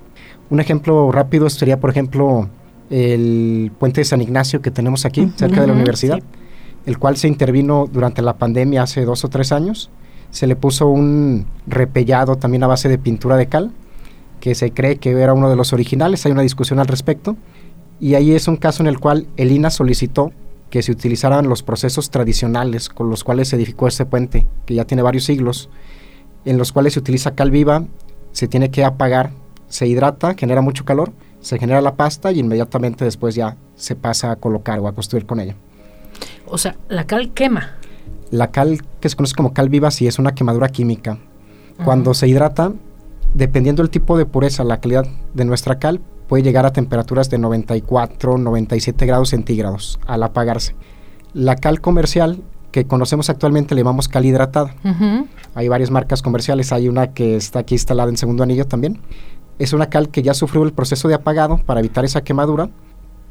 Un 0.50 0.60
ejemplo 0.60 1.12
rápido 1.12 1.50
sería, 1.50 1.80
por 1.80 1.90
ejemplo, 1.90 2.50
el 2.90 3.72
puente 3.80 4.02
de 4.02 4.06
San 4.06 4.22
Ignacio 4.22 4.62
que 4.62 4.72
tenemos 4.72 5.06
aquí, 5.06 5.32
cerca 5.36 5.62
de 5.62 5.68
la 5.68 5.74
universidad, 5.74 6.20
el 6.86 7.00
cual 7.00 7.18
se 7.18 7.28
intervino 7.28 7.88
durante 7.92 8.22
la 8.22 8.38
pandemia 8.38 8.84
hace 8.84 9.06
dos 9.06 9.24
o 9.24 9.30
tres 9.30 9.52
años. 9.52 9.90
Se 10.32 10.48
le 10.48 10.56
puso 10.56 10.88
un 10.88 11.46
repellado 11.68 12.36
también 12.38 12.64
a 12.64 12.68
base 12.68 12.90
de 12.90 12.98
pintura 12.98 13.38
de 13.38 13.48
cal, 13.48 13.72
que 14.40 14.56
se 14.56 14.72
cree 14.72 14.98
que 14.98 15.12
era 15.12 15.34
uno 15.34 15.50
de 15.50 15.56
los 15.56 15.72
originales, 15.74 16.26
hay 16.26 16.32
una 16.32 16.42
discusión 16.42 16.80
al 16.80 16.88
respecto, 16.88 17.38
y 18.00 18.16
ahí 18.16 18.34
es 18.34 18.48
un 18.48 18.58
caso 18.58 18.84
en 18.84 18.88
el 18.88 19.00
cual 19.00 19.28
el 19.38 19.52
INA 19.52 19.70
solicitó 19.70 20.32
que 20.70 20.82
se 20.82 20.92
utilizaran 20.92 21.48
los 21.48 21.62
procesos 21.62 22.10
tradicionales 22.10 22.90
con 22.90 23.10
los 23.10 23.24
cuales 23.24 23.48
se 23.50 23.56
edificó 23.56 23.88
este 23.88 24.06
puente, 24.06 24.48
que 24.66 24.74
ya 24.74 24.86
tiene 24.86 25.04
varios 25.04 25.24
siglos, 25.24 25.70
en 26.46 26.58
los 26.58 26.72
cuales 26.72 26.94
se 26.94 27.00
utiliza 27.00 27.36
cal 27.36 27.52
viva, 27.52 27.86
se 28.32 28.48
tiene 28.48 28.72
que 28.72 28.84
apagar, 28.84 29.32
se 29.68 29.88
hidrata, 29.88 30.34
genera 30.34 30.62
mucho 30.62 30.84
calor, 30.84 31.14
se 31.44 31.60
genera 31.60 31.82
la 31.82 31.96
pasta 31.96 32.32
y 32.32 32.40
inmediatamente 32.40 33.04
después 33.04 33.36
ya 33.36 33.58
se 33.76 33.96
pasa 33.96 34.32
a 34.32 34.36
colocar 34.38 34.80
o 34.80 34.88
a 34.88 34.94
construir 34.94 35.26
con 35.26 35.42
ella. 35.42 35.56
O 36.48 36.58
sea, 36.58 36.78
la 36.88 37.06
cal 37.06 37.34
quema. 37.34 37.74
La 38.32 38.50
cal 38.52 38.80
que 39.02 39.10
se 39.10 39.16
conoce 39.16 39.36
como 39.36 39.54
cal 39.54 39.70
viva 39.70 39.92
sí 39.92 40.08
es 40.08 40.20
una 40.20 40.34
quemadura 40.34 40.70
química. 40.70 41.20
Cuando 41.84 42.14
se 42.14 42.28
hidrata, 42.28 42.72
dependiendo 43.34 43.84
del 43.84 43.90
tipo 43.90 44.18
de 44.18 44.26
pureza, 44.26 44.64
la 44.64 44.80
calidad 44.80 45.06
de 45.34 45.44
nuestra 45.44 45.80
cal 45.80 46.00
puede 46.28 46.44
llegar 46.44 46.66
a 46.66 46.72
temperaturas 46.72 47.30
de 47.30 47.40
94, 47.40 48.38
97 48.38 49.06
grados 49.06 49.30
centígrados 49.30 50.00
al 50.08 50.24
apagarse. 50.24 50.76
La 51.34 51.58
cal 51.58 51.82
comercial 51.82 52.42
que 52.72 52.86
conocemos 52.86 53.30
actualmente 53.30 53.76
le 53.76 53.82
llamamos 53.82 54.08
cal 54.08 54.26
hidratada. 54.26 54.76
Hay 55.56 55.68
varias 55.68 55.92
marcas 55.92 56.22
comerciales, 56.22 56.72
hay 56.72 56.88
una 56.88 57.14
que 57.14 57.36
está 57.36 57.60
aquí 57.60 57.76
instalada 57.76 58.10
en 58.10 58.18
segundo 58.18 58.44
anillo 58.44 58.66
también 58.66 59.00
es 59.60 59.74
una 59.74 59.90
cal 59.90 60.10
que 60.10 60.24
ya 60.24 60.34
sufrió 60.34 60.64
el 60.64 60.74
proceso 60.74 61.08
de 61.08 61.16
apagado 61.16 61.60
para 61.66 61.80
evitar 61.80 62.06
esa 62.06 62.24
quemadura, 62.24 62.70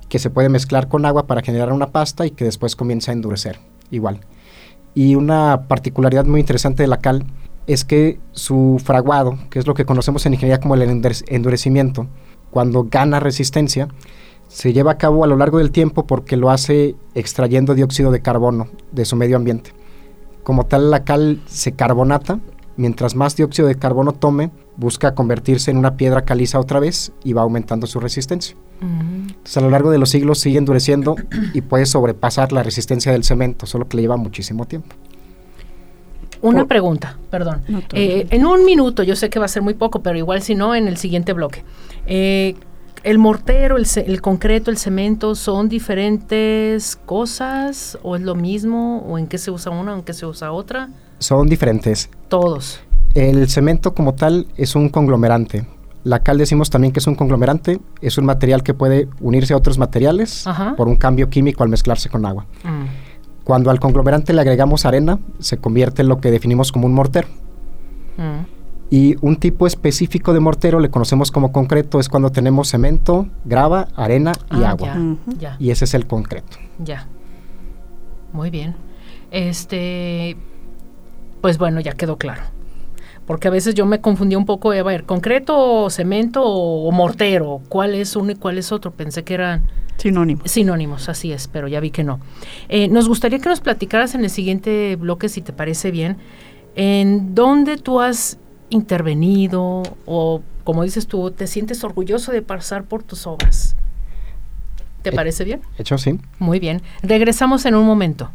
que 0.09 0.19
se 0.19 0.31
puede 0.31 0.49
mezclar 0.49 0.89
con 0.89 1.07
agua 1.07 1.27
para 1.27 1.43
generar 1.43 1.73
una 1.73 1.91
pasta 1.91 2.27
y 2.27 2.31
que 2.31 2.45
después 2.45 2.77
comienza 2.77 3.13
a 3.13 3.15
endurecer 3.15 3.59
igual. 3.91 4.21
Y 4.95 5.15
una 5.15 5.69
particularidad 5.69 6.27
muy 6.27 6.41
interesante 6.41 6.83
de 6.83 6.87
la 6.89 6.99
cal 6.99 7.25
es 7.67 7.85
que 7.85 8.21
su 8.33 8.81
fraguado, 8.85 9.39
que 9.51 9.59
es 9.59 9.67
lo 9.67 9.75
que 9.75 9.85
conocemos 9.85 10.27
en 10.27 10.35
ingeniería 10.35 10.61
como 10.61 10.75
el 10.75 10.83
endurecimiento, 10.83 12.09
cuando 12.51 12.85
gana 12.85 13.21
resistencia, 13.21 13.89
se 14.49 14.75
lleva 14.75 14.93
a 14.93 14.99
cabo 14.99 15.25
a 15.25 15.27
lo 15.27 15.37
largo 15.37 15.59
del 15.59 15.71
tiempo 15.71 16.07
porque 16.07 16.37
lo 16.37 16.51
hace 16.51 16.95
extrayendo 17.15 17.75
dióxido 17.75 18.11
de 18.11 18.21
carbono 18.21 18.69
de 18.91 19.07
su 19.07 19.17
medio 19.17 19.37
ambiente. 19.37 19.73
Como 20.43 20.67
tal, 20.67 20.91
la 20.91 21.05
cal 21.05 21.41
se 21.47 21.73
carbonata 21.73 22.41
mientras 22.77 23.15
más 23.15 23.37
dióxido 23.37 23.69
de 23.69 23.75
carbono 23.77 24.13
tome, 24.13 24.51
busca 24.77 25.15
convertirse 25.15 25.71
en 25.71 25.77
una 25.77 25.97
piedra 25.97 26.25
caliza 26.25 26.59
otra 26.59 26.81
vez 26.81 27.13
y 27.25 27.33
va 27.33 27.43
aumentando 27.43 27.87
su 27.87 28.01
resistencia. 28.01 28.57
Mm. 28.81 29.29
Entonces, 29.29 29.57
a 29.57 29.61
lo 29.61 29.71
largo 29.71 29.91
de 29.91 29.99
los 29.99 30.11
siglos 30.11 30.39
sigue 30.39 30.59
endureciendo 30.59 31.15
y 31.53 31.61
puede 31.61 31.87
sobrepasar 31.87 32.53
la 32.53 32.63
resistencia 32.63 33.13
del 33.13 33.25
cemento, 33.25 33.67
solo 33.67 33.89
que 33.89 33.97
le 33.97 34.03
lleva 34.03 34.17
muchísimo 34.17 34.65
tiempo. 34.65 34.95
Una 36.41 36.61
Por- 36.61 36.69
pregunta, 36.69 37.19
perdón. 37.31 37.63
No, 37.69 37.81
Eh, 37.93 38.27
en 38.31 38.45
un 38.45 38.65
minuto, 38.65 39.03
yo 39.05 39.15
sé 39.15 39.31
que 39.31 39.39
va 39.39 39.45
a 39.45 39.49
ser 39.49 39.63
muy 39.63 39.75
poco, 39.75 40.03
pero 40.03 40.19
igual 40.19 40.43
si 40.43 40.55
no, 40.57 40.75
en 40.75 40.89
el 40.89 40.97
siguiente 40.97 41.33
bloque. 41.33 41.65
Eh, 42.07 42.57
¿El 43.05 43.19
mortero, 43.19 43.77
el, 43.79 43.87
el 44.07 44.21
concreto, 44.21 44.71
el 44.71 44.77
cemento 44.79 45.35
son 45.35 45.69
diferentes 45.69 46.97
cosas 47.05 47.99
o 48.03 48.15
es 48.17 48.23
lo 48.23 48.35
mismo? 48.35 49.05
¿O 49.09 49.19
en 49.19 49.27
qué 49.27 49.39
se 49.39 49.51
usa 49.51 49.73
una 49.73 49.93
o 49.95 49.97
en 49.97 50.03
qué 50.03 50.13
se 50.13 50.25
usa 50.27 50.53
otra? 50.53 50.89
Son 51.19 51.49
diferentes. 51.49 52.09
Todos. 52.33 52.81
El 53.15 53.47
cemento 53.49 53.95
como 53.95 54.15
tal 54.15 54.47
es 54.57 54.75
un 54.75 54.89
conglomerante. 54.89 55.67
La 56.03 56.21
cal 56.23 56.39
decimos 56.39 56.71
también 56.71 56.93
que 56.93 56.99
es 56.99 57.07
un 57.07 57.15
conglomerante, 57.15 57.79
es 58.01 58.17
un 58.17 58.25
material 58.25 58.63
que 58.63 58.73
puede 58.73 59.07
unirse 59.21 59.53
a 59.53 59.57
otros 59.59 59.77
materiales 59.79 60.47
Ajá. 60.47 60.75
por 60.77 60.89
un 60.89 60.97
cambio 60.97 61.29
químico 61.29 61.63
al 61.63 61.69
mezclarse 61.69 62.09
con 62.09 62.25
agua. 62.25 62.47
Mm. 62.65 62.87
Cuando 63.45 63.71
al 63.71 63.79
conglomerante 63.81 64.33
le 64.33 64.41
agregamos 64.41 64.87
arena, 64.87 65.19
se 65.41 65.59
convierte 65.59 66.01
en 66.03 66.09
lo 66.09 66.21
que 66.23 66.31
definimos 66.31 66.73
como 66.73 66.87
un 66.87 66.95
mortero. 66.95 67.29
Mm. 68.17 68.47
Y 68.89 69.17
un 69.21 69.37
tipo 69.37 69.67
específico 69.67 70.33
de 70.33 70.41
mortero 70.41 70.81
le 70.81 70.89
conocemos 70.91 71.31
como 71.31 71.53
concreto, 71.53 72.01
es 72.01 72.09
cuando 72.09 72.31
tenemos 72.33 72.69
cemento, 72.71 73.27
grava, 73.45 73.89
arena 73.95 74.33
y 74.51 74.63
Ah, 74.63 74.71
agua. 74.71 74.89
Ya, 74.89 74.99
Ujú. 75.01 75.19
ya, 75.39 75.57
Y 75.59 75.71
ese 75.71 75.85
es 75.85 75.93
el 75.95 76.07
concreto. 76.07 76.57
ya. 76.79 77.07
Muy 78.33 78.49
bien. 78.51 78.75
Este, 79.31 80.37
pues 81.43 81.59
bueno, 81.59 81.81
ya 81.81 81.93
quedó 81.93 82.17
claro. 82.17 82.41
Porque 83.27 83.49
a 83.49 83.51
veces 83.51 83.75
yo 83.75 83.85
me 83.87 84.01
confundí 84.01 84.35
un 84.35 84.47
poco, 84.47 84.73
a 84.73 84.83
ver, 84.83 85.05
concreto, 85.05 85.89
cemento 85.91 86.43
o, 86.43 86.89
o 86.89 86.93
mortero. 86.93 87.61
¿Cuál 87.69 87.95
es 87.95 88.17
uno 88.17 88.33
y 88.33 88.35
cuál 88.35 88.57
es 88.59 88.73
otro? 88.73 88.91
Pensé 88.91 89.23
que 89.23 89.35
eran 89.35 89.63
Sinónimo. 89.97 90.43
sinónimos, 90.45 91.09
así 91.09 91.31
es, 91.33 91.47
pero 91.47 91.69
ya 91.69 91.79
vi 91.79 91.91
que 91.91 92.03
no. 92.03 92.19
Eh, 92.69 92.89
nos 92.89 93.07
gustaría 93.09 93.39
que 93.39 93.49
nos 93.49 93.61
platicaras 93.61 94.15
en 94.17 94.25
el 94.25 94.31
siguiente 94.31 94.97
bloque, 94.97 95.29
si 95.29 95.41
te 95.43 95.53
parece 95.53 95.91
bien, 95.93 96.17
en 96.75 97.35
dónde 97.35 97.77
tú 97.77 98.01
has 98.01 98.39
intervenido 98.71 99.83
o, 100.07 100.43
como 100.65 100.83
dices 100.83 101.07
tú, 101.07 101.31
te 101.31 101.47
sientes 101.47 101.85
orgulloso 101.85 102.33
de 102.33 102.43
pasar 102.43 102.85
por 102.85 103.03
tus 103.05 103.27
obras. 103.29 103.77
¿Te 105.03 105.11
Eh, 105.11 105.13
parece 105.13 105.45
bien? 105.45 105.61
Hecho, 105.79 105.97
sí. 105.99 106.19
Muy 106.41 106.59
bien. 106.59 106.83
Regresamos 107.03 107.67
en 107.67 107.75
un 107.77 107.87
momento. 107.87 108.31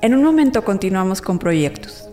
En 0.00 0.14
un 0.14 0.22
momento 0.22 0.62
continuamos 0.62 1.20
con 1.20 1.40
proyectos. 1.40 2.08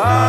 Ah. 0.00 0.27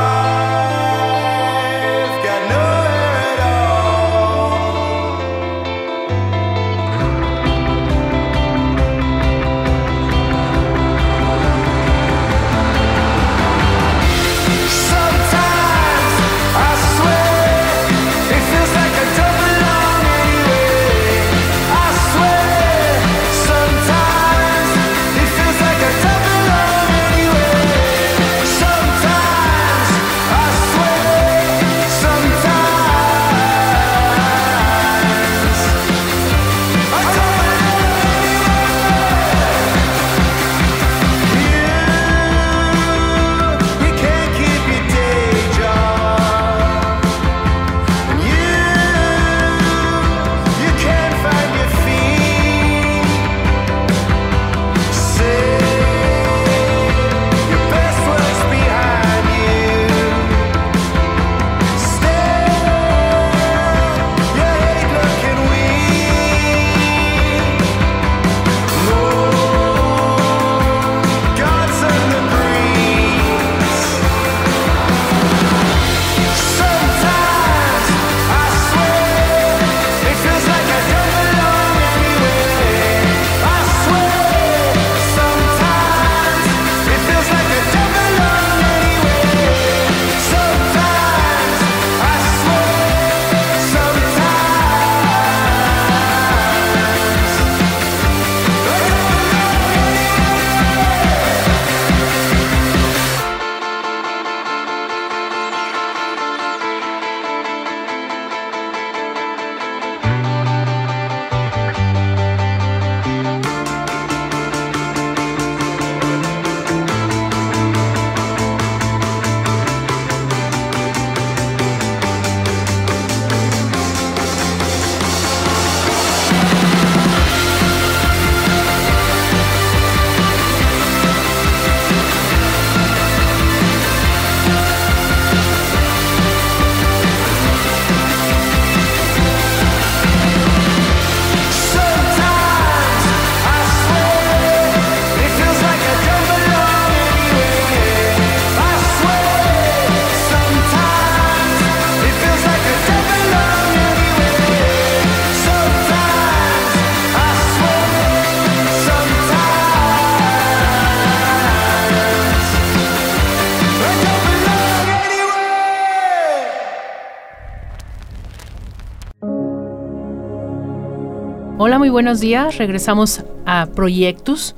Muy 171.90 171.94
buenos 171.94 172.20
días. 172.20 172.60
Regresamos 172.60 173.24
a 173.48 173.66
Proyectus. 173.66 174.54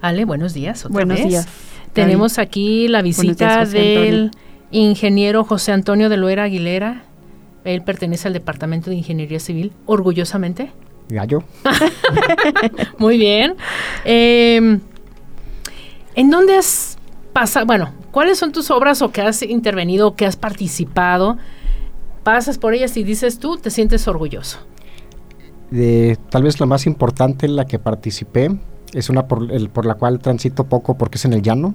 Ale, 0.00 0.24
buenos 0.24 0.54
días. 0.54 0.86
Otra 0.86 0.94
Buenos 0.94 1.18
vez. 1.18 1.28
días. 1.28 1.48
Tenemos 1.92 2.38
aquí 2.38 2.88
la 2.88 3.02
visita 3.02 3.66
días, 3.66 3.72
del 3.72 4.30
ingeniero 4.70 5.44
José 5.44 5.72
Antonio 5.72 6.08
de 6.08 6.16
Loera 6.16 6.44
Aguilera. 6.44 7.02
Él 7.64 7.82
pertenece 7.82 8.28
al 8.28 8.32
Departamento 8.32 8.88
de 8.88 8.96
Ingeniería 8.96 9.40
Civil, 9.40 9.72
orgullosamente. 9.84 10.72
Gallo. 11.10 11.44
Muy 12.98 13.18
bien. 13.18 13.56
Eh, 14.06 14.78
¿En 16.14 16.30
dónde 16.30 16.56
has 16.56 16.96
pasado? 17.34 17.66
Bueno, 17.66 17.92
¿cuáles 18.10 18.38
son 18.38 18.52
tus 18.52 18.70
obras 18.70 19.02
o 19.02 19.12
que 19.12 19.20
has 19.20 19.42
intervenido 19.42 20.08
o 20.08 20.16
que 20.16 20.24
has 20.24 20.36
participado? 20.36 21.36
Pasas 22.22 22.56
por 22.56 22.72
ellas 22.72 22.96
y 22.96 23.04
dices 23.04 23.38
tú, 23.38 23.58
te 23.58 23.68
sientes 23.68 24.08
orgulloso. 24.08 24.69
De, 25.70 26.18
tal 26.30 26.42
vez 26.42 26.58
la 26.58 26.66
más 26.66 26.86
importante 26.86 27.46
en 27.46 27.56
la 27.56 27.64
que 27.64 27.78
participé 27.78 28.50
es 28.92 29.08
una 29.08 29.28
por, 29.28 29.52
el, 29.52 29.70
por 29.70 29.86
la 29.86 29.94
cual 29.94 30.18
transito 30.18 30.64
poco 30.64 30.98
porque 30.98 31.16
es 31.18 31.24
en 31.24 31.32
el 31.32 31.42
llano. 31.42 31.74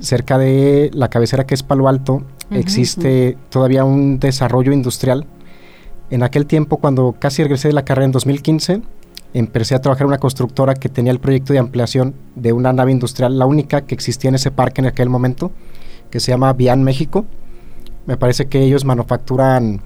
Cerca 0.00 0.36
de 0.36 0.90
la 0.94 1.10
cabecera 1.10 1.46
que 1.46 1.54
es 1.54 1.62
Palo 1.62 1.86
Alto 1.86 2.22
existe 2.50 3.36
todavía 3.50 3.84
un 3.84 4.18
desarrollo 4.18 4.72
industrial. 4.72 5.26
En 6.10 6.24
aquel 6.24 6.46
tiempo, 6.46 6.78
cuando 6.78 7.14
casi 7.18 7.42
regresé 7.42 7.68
de 7.68 7.74
la 7.74 7.84
carrera 7.84 8.06
en 8.06 8.12
2015, 8.12 8.82
empecé 9.32 9.74
a 9.74 9.80
trabajar 9.80 10.02
en 10.02 10.08
una 10.08 10.18
constructora 10.18 10.74
que 10.74 10.88
tenía 10.88 11.12
el 11.12 11.20
proyecto 11.20 11.52
de 11.52 11.60
ampliación 11.60 12.14
de 12.34 12.52
una 12.52 12.72
nave 12.72 12.90
industrial, 12.90 13.38
la 13.38 13.46
única 13.46 13.82
que 13.82 13.94
existía 13.94 14.28
en 14.28 14.34
ese 14.34 14.50
parque 14.50 14.80
en 14.80 14.88
aquel 14.88 15.08
momento, 15.08 15.52
que 16.10 16.18
se 16.20 16.32
llama 16.32 16.52
Bian 16.52 16.82
México. 16.82 17.24
Me 18.06 18.16
parece 18.16 18.46
que 18.46 18.62
ellos 18.62 18.84
manufacturan 18.84 19.82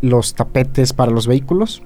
los 0.00 0.34
tapetes 0.34 0.92
para 0.92 1.12
los 1.12 1.26
vehículos. 1.26 1.82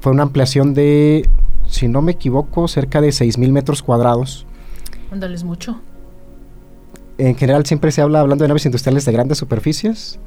Fue 0.00 0.12
una 0.12 0.22
ampliación 0.22 0.74
de, 0.74 1.28
si 1.66 1.88
no 1.88 2.02
me 2.02 2.12
equivoco, 2.12 2.68
cerca 2.68 3.00
de 3.00 3.08
6.000 3.08 3.52
metros 3.52 3.82
cuadrados. 3.82 4.46
Ándales 5.10 5.44
mucho. 5.44 5.80
En 7.18 7.36
general 7.36 7.64
siempre 7.64 7.92
se 7.92 8.02
habla 8.02 8.20
hablando 8.20 8.44
de 8.44 8.48
naves 8.48 8.66
industriales 8.66 9.04
de 9.04 9.12
grandes 9.12 9.38
superficies. 9.38 10.18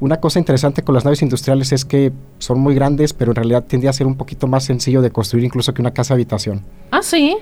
Una 0.00 0.20
cosa 0.20 0.38
interesante 0.38 0.82
con 0.82 0.94
las 0.94 1.04
naves 1.04 1.22
industriales 1.22 1.72
es 1.72 1.84
que 1.84 2.12
son 2.38 2.60
muy 2.60 2.74
grandes, 2.74 3.12
pero 3.12 3.30
en 3.30 3.36
realidad 3.36 3.64
tiende 3.64 3.88
a 3.88 3.92
ser 3.92 4.06
un 4.06 4.16
poquito 4.16 4.46
más 4.46 4.64
sencillo 4.64 5.00
de 5.02 5.10
construir 5.10 5.44
incluso 5.44 5.72
que 5.72 5.80
una 5.80 5.92
casa 5.92 6.14
habitación. 6.14 6.62
Ah, 6.90 7.00
sí. 7.02 7.36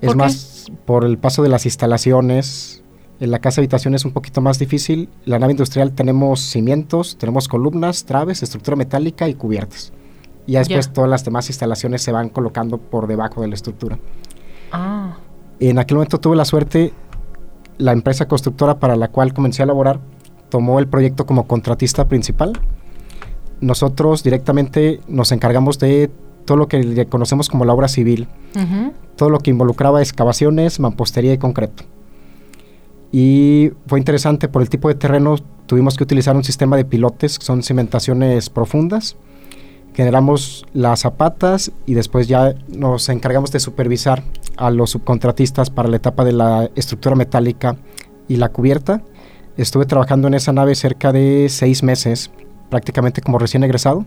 Es 0.00 0.16
más 0.16 0.70
por 0.84 1.04
el 1.04 1.16
paso 1.16 1.42
de 1.42 1.48
las 1.48 1.64
instalaciones. 1.64 2.82
En 3.20 3.30
la 3.30 3.38
casa 3.38 3.60
habitación 3.60 3.94
es 3.94 4.04
un 4.04 4.12
poquito 4.12 4.40
más 4.40 4.58
difícil. 4.58 5.08
La 5.24 5.38
nave 5.38 5.52
industrial 5.52 5.92
tenemos 5.92 6.40
cimientos, 6.40 7.16
tenemos 7.18 7.46
columnas, 7.46 8.04
traves, 8.04 8.42
estructura 8.42 8.76
metálica 8.76 9.28
y 9.28 9.34
cubiertas. 9.34 9.92
Y 10.46 10.52
ya 10.52 10.60
después 10.60 10.92
todas 10.92 11.08
las 11.08 11.24
demás 11.24 11.48
instalaciones 11.48 12.02
se 12.02 12.12
van 12.12 12.28
colocando 12.28 12.78
por 12.78 13.06
debajo 13.06 13.42
de 13.42 13.48
la 13.48 13.54
estructura. 13.54 13.98
Ah, 14.72 15.16
En 15.60 15.78
aquel 15.78 15.96
momento 15.96 16.18
tuve 16.18 16.36
la 16.36 16.44
suerte, 16.44 16.92
la 17.78 17.92
empresa 17.92 18.26
constructora 18.26 18.78
para 18.78 18.96
la 18.96 19.08
cual 19.08 19.32
comencé 19.32 19.62
a 19.62 19.66
laborar 19.66 20.00
tomó 20.48 20.78
el 20.78 20.86
proyecto 20.86 21.24
como 21.24 21.46
contratista 21.46 22.08
principal. 22.08 22.52
Nosotros 23.60 24.22
directamente 24.22 25.00
nos 25.08 25.32
encargamos 25.32 25.78
de 25.78 26.10
todo 26.44 26.58
lo 26.58 26.68
que 26.68 26.82
le 26.82 27.06
conocemos 27.06 27.48
como 27.48 27.64
la 27.64 27.72
obra 27.72 27.88
civil, 27.88 28.28
todo 29.16 29.30
lo 29.30 29.38
que 29.38 29.50
involucraba 29.50 30.02
excavaciones, 30.02 30.80
mampostería 30.80 31.32
y 31.32 31.38
concreto. 31.38 31.84
Y 33.12 33.70
fue 33.86 33.98
interesante 33.98 34.48
por 34.48 34.60
el 34.62 34.68
tipo 34.68 34.88
de 34.88 34.94
terreno, 34.94 35.36
tuvimos 35.66 35.96
que 35.96 36.02
utilizar 36.02 36.36
un 36.36 36.44
sistema 36.44 36.76
de 36.76 36.84
pilotes, 36.84 37.38
que 37.38 37.44
son 37.44 37.62
cimentaciones 37.62 38.50
profundas. 38.50 39.16
Generamos 39.94 40.64
las 40.72 41.00
zapatas 41.00 41.70
y 41.84 41.94
después 41.94 42.26
ya 42.26 42.54
nos 42.68 43.08
encargamos 43.08 43.52
de 43.52 43.60
supervisar 43.60 44.22
a 44.56 44.70
los 44.70 44.90
subcontratistas 44.90 45.70
para 45.70 45.88
la 45.88 45.96
etapa 45.96 46.24
de 46.24 46.32
la 46.32 46.70
estructura 46.74 47.14
metálica 47.14 47.76
y 48.28 48.36
la 48.36 48.48
cubierta. 48.48 49.02
Estuve 49.56 49.84
trabajando 49.84 50.28
en 50.28 50.34
esa 50.34 50.52
nave 50.52 50.74
cerca 50.74 51.12
de 51.12 51.48
seis 51.50 51.82
meses, 51.82 52.30
prácticamente 52.70 53.20
como 53.20 53.38
recién 53.38 53.64
egresado. 53.64 54.06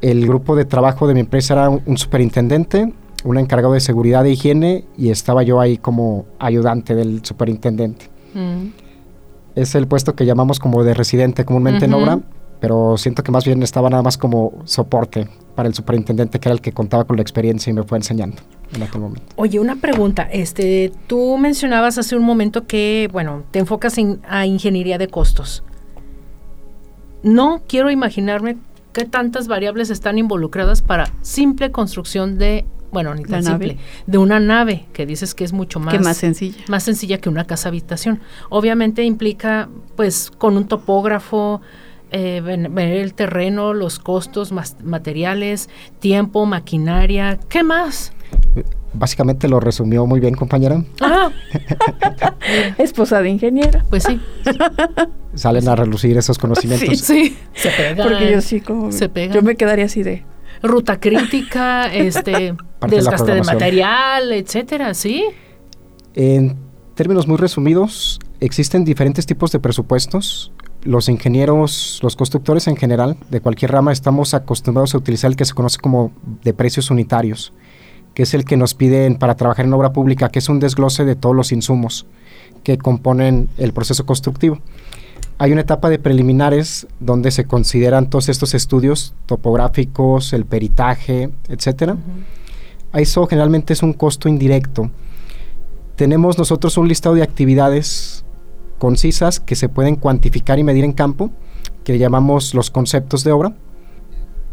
El 0.00 0.26
grupo 0.26 0.56
de 0.56 0.64
trabajo 0.64 1.06
de 1.06 1.14
mi 1.14 1.20
empresa 1.20 1.54
era 1.54 1.68
un, 1.68 1.82
un 1.84 1.98
superintendente, 1.98 2.92
un 3.24 3.38
encargado 3.38 3.74
de 3.74 3.80
seguridad 3.80 4.24
e 4.24 4.30
higiene 4.30 4.84
y 4.96 5.10
estaba 5.10 5.42
yo 5.42 5.60
ahí 5.60 5.76
como 5.76 6.24
ayudante 6.38 6.94
del 6.94 7.24
superintendente. 7.24 8.08
Mm. 8.34 8.68
Es 9.56 9.74
el 9.74 9.86
puesto 9.86 10.14
que 10.14 10.26
llamamos 10.26 10.58
como 10.58 10.84
de 10.84 10.94
residente 10.94 11.44
comúnmente 11.44 11.86
en 11.86 11.94
Ujú. 11.94 12.02
obra, 12.02 12.20
pero 12.60 12.96
siento 12.96 13.22
que 13.22 13.32
más 13.32 13.44
bien 13.44 13.62
estaba 13.62 13.90
nada 13.90 14.02
más 14.02 14.16
como 14.18 14.54
soporte 14.64 15.28
para 15.54 15.68
el 15.68 15.74
superintendente 15.74 16.38
que 16.38 16.48
era 16.48 16.54
el 16.54 16.60
que 16.60 16.72
contaba 16.72 17.04
con 17.04 17.16
la 17.16 17.22
experiencia 17.22 17.70
y 17.70 17.74
me 17.74 17.82
fue 17.82 17.98
enseñando 17.98 18.42
en 18.74 18.82
aquel 18.82 19.00
momento. 19.00 19.22
Oye, 19.36 19.58
una 19.58 19.76
pregunta. 19.76 20.22
Este, 20.30 20.92
tú 21.06 21.36
mencionabas 21.38 21.98
hace 21.98 22.16
un 22.16 22.24
momento 22.24 22.66
que, 22.66 23.08
bueno, 23.12 23.44
te 23.50 23.58
enfocas 23.58 23.98
en, 23.98 24.20
a 24.28 24.46
ingeniería 24.46 24.98
de 24.98 25.08
costos. 25.08 25.62
No 27.22 27.62
quiero 27.66 27.90
imaginarme 27.90 28.58
qué 28.92 29.04
tantas 29.04 29.48
variables 29.48 29.90
están 29.90 30.18
involucradas 30.18 30.82
para 30.82 31.10
simple 31.22 31.70
construcción 31.70 32.38
de, 32.38 32.64
bueno, 32.92 33.14
ni 33.14 33.24
tan 33.24 33.44
nave. 33.44 33.66
simple, 33.68 33.84
de 34.06 34.18
una 34.18 34.40
nave 34.40 34.86
que 34.92 35.06
dices 35.06 35.34
que 35.34 35.44
es 35.44 35.52
mucho 35.52 35.80
más 35.80 35.94
que 35.94 36.00
más 36.00 36.16
sencilla. 36.16 36.64
más 36.68 36.82
sencilla 36.82 37.18
que 37.18 37.28
una 37.28 37.46
casa 37.46 37.68
habitación. 37.68 38.20
Obviamente 38.48 39.04
implica, 39.04 39.68
pues, 39.96 40.30
con 40.30 40.56
un 40.56 40.66
topógrafo, 40.66 41.60
eh, 42.16 42.40
ver 42.40 42.92
el 42.92 43.12
terreno, 43.12 43.74
los 43.74 43.98
costos, 43.98 44.50
mas- 44.52 44.76
materiales, 44.82 45.68
tiempo, 46.00 46.46
maquinaria, 46.46 47.38
¿qué 47.48 47.62
más? 47.62 48.12
Básicamente 48.94 49.48
lo 49.48 49.60
resumió 49.60 50.06
muy 50.06 50.18
bien, 50.20 50.34
compañera. 50.34 50.82
Ah, 51.02 51.30
Esposa 52.78 53.20
de 53.20 53.28
ingeniera. 53.28 53.84
pues 53.90 54.04
sí, 54.04 54.18
Salen 55.34 55.68
a 55.68 55.76
relucir 55.76 56.16
esos 56.16 56.38
conocimientos. 56.38 56.98
sí, 57.00 57.36
se 57.54 57.68
pegan. 57.70 58.08
Porque 58.08 58.32
yo 58.32 58.40
sí 58.40 58.62
como... 58.62 58.90
Se 58.92 59.10
pegan. 59.10 59.34
Yo 59.34 59.42
me 59.42 59.56
quedaría 59.56 59.84
así 59.84 60.02
de... 60.02 60.24
Ruta 60.62 60.98
crítica, 60.98 61.92
este, 61.92 62.54
Parte 62.78 62.96
desgaste 62.96 63.34
de, 63.34 63.42
material, 63.42 64.32
etcétera, 64.32 64.94
¿sí? 64.94 65.22
En 66.14 66.56
términos 66.94 67.28
muy 67.28 67.36
resumidos, 67.36 68.18
existen 68.40 68.82
diferentes 68.86 69.26
tipos 69.26 69.52
de 69.52 69.60
presupuestos. 69.60 70.52
Los 70.86 71.08
ingenieros, 71.08 71.98
los 72.00 72.14
constructores 72.14 72.68
en 72.68 72.76
general, 72.76 73.16
de 73.28 73.40
cualquier 73.40 73.72
rama, 73.72 73.90
estamos 73.90 74.34
acostumbrados 74.34 74.94
a 74.94 74.98
utilizar 74.98 75.28
el 75.28 75.36
que 75.36 75.44
se 75.44 75.52
conoce 75.52 75.78
como 75.78 76.12
de 76.44 76.54
precios 76.54 76.92
unitarios, 76.92 77.52
que 78.14 78.22
es 78.22 78.34
el 78.34 78.44
que 78.44 78.56
nos 78.56 78.74
piden 78.74 79.16
para 79.16 79.34
trabajar 79.34 79.66
en 79.66 79.72
obra 79.72 79.92
pública, 79.92 80.28
que 80.28 80.38
es 80.38 80.48
un 80.48 80.60
desglose 80.60 81.04
de 81.04 81.16
todos 81.16 81.34
los 81.34 81.50
insumos 81.50 82.06
que 82.62 82.78
componen 82.78 83.48
el 83.58 83.72
proceso 83.72 84.06
constructivo. 84.06 84.60
Hay 85.38 85.50
una 85.50 85.62
etapa 85.62 85.90
de 85.90 85.98
preliminares 85.98 86.86
donde 87.00 87.32
se 87.32 87.46
consideran 87.46 88.08
todos 88.08 88.28
estos 88.28 88.54
estudios 88.54 89.12
topográficos, 89.26 90.32
el 90.32 90.46
peritaje, 90.46 91.30
etcétera. 91.48 91.96
Eso 92.94 93.26
generalmente 93.26 93.72
es 93.72 93.82
un 93.82 93.92
costo 93.92 94.28
indirecto. 94.28 94.88
Tenemos 95.96 96.38
nosotros 96.38 96.78
un 96.78 96.86
listado 96.86 97.16
de 97.16 97.24
actividades 97.24 98.24
concisas 98.78 99.40
que 99.40 99.54
se 99.56 99.68
pueden 99.68 99.96
cuantificar 99.96 100.58
y 100.58 100.64
medir 100.64 100.84
en 100.84 100.92
campo, 100.92 101.30
que 101.84 101.98
llamamos 101.98 102.54
los 102.54 102.70
conceptos 102.70 103.24
de 103.24 103.32
obra. 103.32 103.54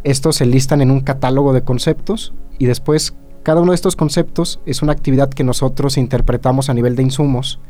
Estos 0.04 0.36
se 0.36 0.46
listan 0.46 0.80
en 0.80 0.90
un 0.90 1.00
catálogo 1.00 1.52
de 1.52 1.62
conceptos 1.62 2.34
y 2.58 2.66
después 2.66 3.14
cada 3.42 3.60
uno 3.60 3.72
de 3.72 3.76
estos 3.76 3.96
conceptos 3.96 4.60
es 4.66 4.82
una 4.82 4.92
actividad 4.92 5.28
que 5.30 5.44
nosotros 5.44 5.98
interpretamos 5.98 6.70
a 6.70 6.74
nivel 6.74 6.96
de 6.96 7.02
insumos. 7.02 7.60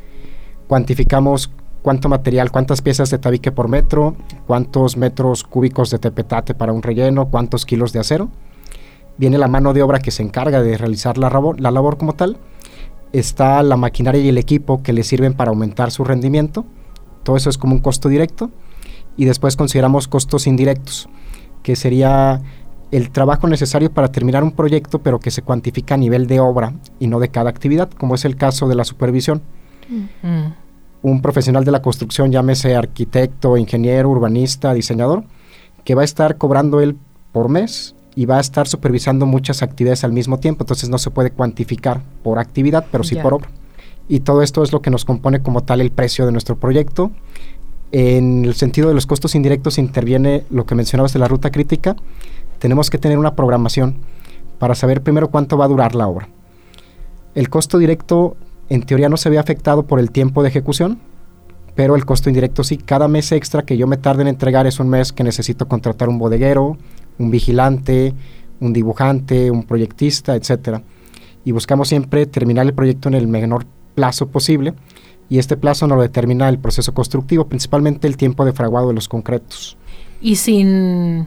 Cuantificamos 0.68 1.50
cuánto 1.82 2.08
material, 2.08 2.50
cuántas 2.50 2.80
piezas 2.80 3.10
de 3.10 3.18
tabique 3.18 3.52
por 3.52 3.68
metro, 3.68 4.16
cuántos 4.46 4.96
metros 4.96 5.44
cúbicos 5.44 5.90
de 5.90 5.98
tepetate 5.98 6.54
para 6.54 6.72
un 6.72 6.82
relleno, 6.82 7.28
cuántos 7.28 7.66
kilos 7.66 7.92
de 7.92 8.00
acero. 8.00 8.30
Viene 9.16 9.38
la 9.38 9.48
mano 9.48 9.72
de 9.74 9.82
obra 9.82 9.98
que 10.00 10.10
se 10.10 10.22
encarga 10.22 10.62
de 10.62 10.76
realizar 10.78 11.18
la, 11.18 11.28
labor- 11.30 11.60
la 11.60 11.70
labor 11.70 11.98
como 11.98 12.14
tal. 12.14 12.38
Está 13.14 13.62
la 13.62 13.76
maquinaria 13.76 14.20
y 14.20 14.28
el 14.28 14.38
equipo 14.38 14.82
que 14.82 14.92
le 14.92 15.04
sirven 15.04 15.34
para 15.34 15.50
aumentar 15.50 15.92
su 15.92 16.02
rendimiento. 16.02 16.64
Todo 17.22 17.36
eso 17.36 17.48
es 17.48 17.56
como 17.56 17.76
un 17.76 17.80
costo 17.80 18.08
directo. 18.08 18.50
Y 19.16 19.24
después 19.24 19.54
consideramos 19.54 20.08
costos 20.08 20.48
indirectos, 20.48 21.08
que 21.62 21.76
sería 21.76 22.42
el 22.90 23.10
trabajo 23.10 23.46
necesario 23.46 23.92
para 23.92 24.10
terminar 24.10 24.42
un 24.42 24.50
proyecto, 24.50 24.98
pero 24.98 25.20
que 25.20 25.30
se 25.30 25.42
cuantifica 25.42 25.94
a 25.94 25.96
nivel 25.96 26.26
de 26.26 26.40
obra 26.40 26.74
y 26.98 27.06
no 27.06 27.20
de 27.20 27.28
cada 27.28 27.50
actividad, 27.50 27.88
como 27.88 28.16
es 28.16 28.24
el 28.24 28.34
caso 28.34 28.66
de 28.66 28.74
la 28.74 28.84
supervisión. 28.84 29.42
Mm. 29.88 30.46
Un 31.02 31.22
profesional 31.22 31.64
de 31.64 31.70
la 31.70 31.82
construcción, 31.82 32.32
llámese 32.32 32.74
arquitecto, 32.74 33.56
ingeniero, 33.56 34.10
urbanista, 34.10 34.74
diseñador, 34.74 35.22
que 35.84 35.94
va 35.94 36.02
a 36.02 36.04
estar 36.04 36.36
cobrando 36.36 36.80
él 36.80 36.96
por 37.30 37.48
mes 37.48 37.93
y 38.16 38.26
va 38.26 38.38
a 38.38 38.40
estar 38.40 38.66
supervisando 38.68 39.26
muchas 39.26 39.62
actividades 39.62 40.04
al 40.04 40.12
mismo 40.12 40.38
tiempo, 40.38 40.62
entonces 40.64 40.88
no 40.88 40.98
se 40.98 41.10
puede 41.10 41.30
cuantificar 41.30 42.02
por 42.22 42.38
actividad, 42.38 42.86
pero 42.90 43.04
sí 43.04 43.16
por 43.16 43.34
obra. 43.34 43.50
Y 44.08 44.20
todo 44.20 44.42
esto 44.42 44.62
es 44.62 44.72
lo 44.72 44.82
que 44.82 44.90
nos 44.90 45.04
compone 45.04 45.42
como 45.42 45.62
tal 45.62 45.80
el 45.80 45.90
precio 45.90 46.26
de 46.26 46.32
nuestro 46.32 46.56
proyecto. 46.56 47.10
En 47.92 48.44
el 48.44 48.54
sentido 48.54 48.88
de 48.88 48.94
los 48.94 49.06
costos 49.06 49.34
indirectos 49.34 49.78
interviene 49.78 50.44
lo 50.50 50.66
que 50.66 50.74
mencionabas 50.74 51.12
de 51.12 51.18
la 51.18 51.28
ruta 51.28 51.50
crítica. 51.50 51.96
tenemos 52.58 52.88
que 52.88 52.98
tener 52.98 53.18
una 53.18 53.34
programación 53.34 53.96
para 54.58 54.74
saber 54.74 55.02
primero 55.02 55.28
cuánto 55.28 55.58
va 55.58 55.66
a 55.66 55.68
durar 55.68 55.94
la 55.94 56.06
obra. 56.06 56.28
El 57.34 57.50
costo 57.50 57.78
directo 57.78 58.36
en 58.68 58.82
teoría 58.82 59.08
no 59.08 59.16
se 59.16 59.28
ve 59.28 59.38
afectado 59.38 59.82
por 59.82 60.00
el 60.00 60.10
tiempo 60.10 60.42
de 60.42 60.48
ejecución, 60.48 60.98
pero 61.74 61.96
el 61.96 62.06
costo 62.06 62.28
indirecto 62.30 62.64
sí. 62.64 62.78
Cada 62.78 63.08
mes 63.08 63.32
extra 63.32 63.64
que 63.64 63.76
yo 63.76 63.86
me 63.86 63.96
tarde 63.96 64.22
en 64.22 64.28
entregar 64.28 64.66
es 64.66 64.80
un 64.80 64.88
mes 64.88 65.12
que 65.12 65.24
necesito 65.24 65.68
contratar 65.68 66.08
un 66.08 66.18
bodeguero, 66.18 66.78
un 67.18 67.30
vigilante, 67.30 68.14
un 68.60 68.72
dibujante, 68.72 69.50
un 69.50 69.64
proyectista, 69.64 70.34
etcétera. 70.34 70.82
Y 71.44 71.52
buscamos 71.52 71.88
siempre 71.88 72.26
terminar 72.26 72.66
el 72.66 72.74
proyecto 72.74 73.08
en 73.08 73.14
el 73.14 73.26
menor 73.26 73.66
plazo 73.94 74.28
posible 74.28 74.74
y 75.28 75.38
este 75.38 75.56
plazo 75.56 75.86
nos 75.86 75.96
lo 75.96 76.02
determina 76.02 76.48
el 76.48 76.58
proceso 76.58 76.92
constructivo, 76.94 77.46
principalmente 77.46 78.06
el 78.06 78.16
tiempo 78.16 78.44
de 78.44 78.52
fraguado 78.52 78.88
de 78.88 78.94
los 78.94 79.08
concretos. 79.08 79.76
Y 80.20 80.36
sin 80.36 81.26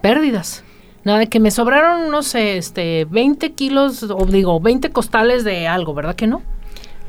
pérdidas. 0.00 0.64
Nada 1.04 1.20
de 1.20 1.26
que 1.28 1.40
me 1.40 1.50
sobraron, 1.50 2.10
no 2.10 2.22
sé, 2.22 2.58
este, 2.58 3.06
20 3.06 3.52
kilos, 3.52 4.02
o 4.02 4.26
digo, 4.26 4.60
20 4.60 4.90
costales 4.90 5.44
de 5.44 5.66
algo, 5.66 5.94
¿verdad 5.94 6.14
que 6.14 6.26
no? 6.26 6.42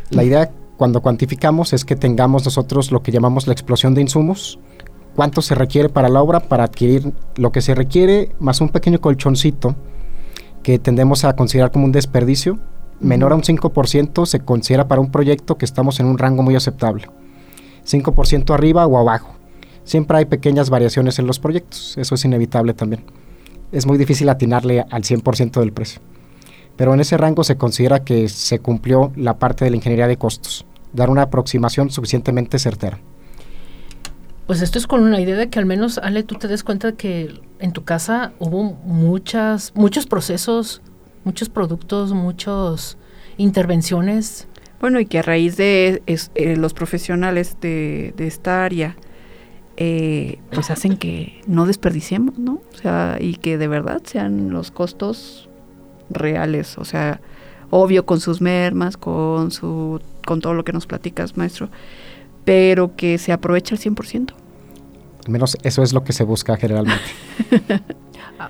La 0.09 0.23
idea 0.23 0.51
cuando 0.77 1.01
cuantificamos 1.01 1.73
es 1.73 1.83
que 1.83 1.95
tengamos 1.95 2.45
nosotros 2.45 2.91
lo 2.91 3.03
que 3.03 3.11
llamamos 3.11 3.47
la 3.47 3.53
explosión 3.53 3.93
de 3.93 4.01
insumos, 4.01 4.59
cuánto 5.19 5.41
se 5.41 5.53
requiere 5.53 5.89
para 5.89 6.07
la 6.07 6.21
obra 6.21 6.39
para 6.39 6.63
adquirir 6.63 7.11
lo 7.35 7.51
que 7.51 7.59
se 7.59 7.75
requiere, 7.75 8.31
más 8.39 8.61
un 8.61 8.69
pequeño 8.69 9.01
colchoncito 9.01 9.75
que 10.63 10.79
tendemos 10.79 11.25
a 11.25 11.35
considerar 11.35 11.73
como 11.73 11.83
un 11.83 11.91
desperdicio, 11.91 12.57
menor 13.01 13.33
a 13.33 13.35
un 13.35 13.41
5% 13.41 14.25
se 14.25 14.39
considera 14.39 14.87
para 14.87 15.01
un 15.01 15.11
proyecto 15.11 15.57
que 15.57 15.65
estamos 15.65 15.99
en 15.99 16.05
un 16.05 16.17
rango 16.17 16.41
muy 16.41 16.55
aceptable. 16.55 17.09
5% 17.85 18.53
arriba 18.53 18.87
o 18.87 18.97
abajo. 18.97 19.35
Siempre 19.83 20.19
hay 20.19 20.23
pequeñas 20.23 20.69
variaciones 20.69 21.19
en 21.19 21.27
los 21.27 21.37
proyectos, 21.37 21.97
eso 21.97 22.15
es 22.15 22.23
inevitable 22.23 22.73
también. 22.73 23.03
Es 23.73 23.85
muy 23.85 23.97
difícil 23.97 24.29
atinarle 24.29 24.85
al 24.89 25.03
100% 25.03 25.59
del 25.59 25.73
precio. 25.73 25.99
Pero 26.77 26.93
en 26.93 27.01
ese 27.01 27.17
rango 27.17 27.43
se 27.43 27.57
considera 27.57 28.05
que 28.05 28.29
se 28.29 28.59
cumplió 28.59 29.11
la 29.17 29.37
parte 29.37 29.65
de 29.65 29.71
la 29.71 29.75
ingeniería 29.75 30.07
de 30.07 30.15
costos, 30.15 30.65
dar 30.93 31.09
una 31.09 31.23
aproximación 31.23 31.89
suficientemente 31.89 32.57
certera. 32.57 33.01
Pues 34.49 34.63
esto 34.63 34.79
es 34.79 34.87
con 34.87 35.03
una 35.03 35.21
idea 35.21 35.35
de 35.35 35.47
que 35.47 35.59
al 35.59 35.67
menos, 35.67 35.99
Ale, 35.99 36.23
tú 36.23 36.33
te 36.33 36.47
des 36.47 36.63
cuenta 36.63 36.93
que 36.93 37.39
en 37.59 37.71
tu 37.71 37.83
casa 37.83 38.33
hubo 38.39 38.63
muchas, 38.63 39.71
muchos 39.75 40.07
procesos, 40.07 40.81
muchos 41.23 41.49
productos, 41.49 42.13
muchas 42.13 42.97
intervenciones. 43.37 44.47
Bueno, 44.81 44.99
y 44.99 45.05
que 45.05 45.19
a 45.19 45.21
raíz 45.21 45.55
de 45.55 46.01
eh, 46.07 46.55
los 46.55 46.73
profesionales 46.73 47.57
de, 47.61 48.11
esta 48.17 48.65
área, 48.65 48.95
eh, 49.77 50.39
pues 50.51 50.71
hacen 50.71 50.97
que 50.97 51.43
no 51.45 51.67
desperdiciemos, 51.67 52.39
¿no? 52.39 52.59
O 52.73 52.77
sea, 52.81 53.17
y 53.21 53.35
que 53.35 53.59
de 53.59 53.67
verdad 53.67 54.01
sean 54.03 54.49
los 54.49 54.71
costos 54.71 55.47
reales, 56.09 56.79
o 56.79 56.85
sea, 56.85 57.21
obvio 57.69 58.07
con 58.07 58.19
sus 58.19 58.41
mermas, 58.41 58.97
con 58.97 59.51
su 59.51 60.01
con 60.25 60.41
todo 60.41 60.55
lo 60.55 60.63
que 60.63 60.73
nos 60.73 60.87
platicas, 60.87 61.37
maestro, 61.37 61.69
pero 62.45 62.95
que 62.95 63.17
se 63.17 63.31
aproveche 63.31 63.75
al 63.75 63.81
100%. 63.81 64.33
Al 65.25 65.31
menos 65.31 65.57
eso 65.63 65.83
es 65.83 65.93
lo 65.93 66.03
que 66.03 66.13
se 66.13 66.23
busca 66.23 66.57
generalmente. 66.57 67.03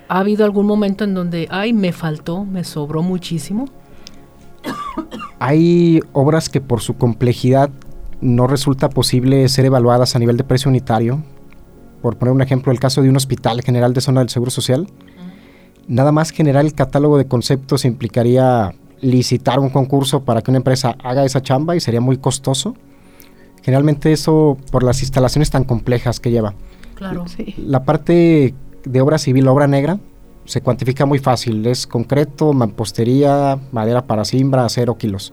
¿Ha 0.08 0.18
habido 0.18 0.44
algún 0.44 0.66
momento 0.66 1.04
en 1.04 1.14
donde, 1.14 1.48
ay, 1.50 1.72
me 1.72 1.92
faltó, 1.92 2.44
me 2.44 2.64
sobró 2.64 3.02
muchísimo? 3.02 3.66
Hay 5.38 6.00
obras 6.12 6.48
que 6.48 6.60
por 6.60 6.80
su 6.80 6.96
complejidad 6.96 7.70
no 8.20 8.46
resulta 8.46 8.88
posible 8.88 9.48
ser 9.48 9.64
evaluadas 9.64 10.14
a 10.14 10.18
nivel 10.18 10.36
de 10.36 10.44
precio 10.44 10.68
unitario. 10.68 11.22
Por 12.02 12.16
poner 12.16 12.34
un 12.34 12.42
ejemplo, 12.42 12.72
el 12.72 12.78
caso 12.80 13.02
de 13.02 13.08
un 13.08 13.16
hospital 13.16 13.62
general 13.62 13.92
de 13.92 14.00
zona 14.00 14.20
del 14.20 14.28
Seguro 14.28 14.50
Social. 14.50 14.86
Nada 15.88 16.12
más 16.12 16.30
generar 16.30 16.64
el 16.64 16.74
catálogo 16.74 17.18
de 17.18 17.26
conceptos 17.26 17.84
implicaría 17.84 18.74
licitar 19.00 19.58
un 19.58 19.70
concurso 19.70 20.24
para 20.24 20.42
que 20.42 20.50
una 20.50 20.58
empresa 20.58 20.96
haga 21.02 21.24
esa 21.24 21.42
chamba 21.42 21.74
y 21.74 21.80
sería 21.80 22.00
muy 22.00 22.18
costoso. 22.18 22.74
Generalmente 23.62 24.12
eso 24.12 24.56
por 24.70 24.82
las 24.82 25.02
instalaciones 25.02 25.50
tan 25.50 25.64
complejas 25.64 26.20
que 26.20 26.30
lleva. 26.30 26.54
Claro. 26.94 27.26
Sí. 27.28 27.54
La 27.58 27.84
parte 27.84 28.54
de 28.84 29.00
obra 29.00 29.18
civil, 29.18 29.48
obra 29.48 29.66
negra, 29.66 29.98
se 30.44 30.60
cuantifica 30.60 31.06
muy 31.06 31.18
fácil. 31.18 31.66
Es 31.66 31.86
concreto, 31.86 32.52
mampostería, 32.52 33.58
madera 33.72 34.06
para 34.06 34.24
simbra, 34.24 34.64
acero, 34.64 34.96
kilos. 34.96 35.32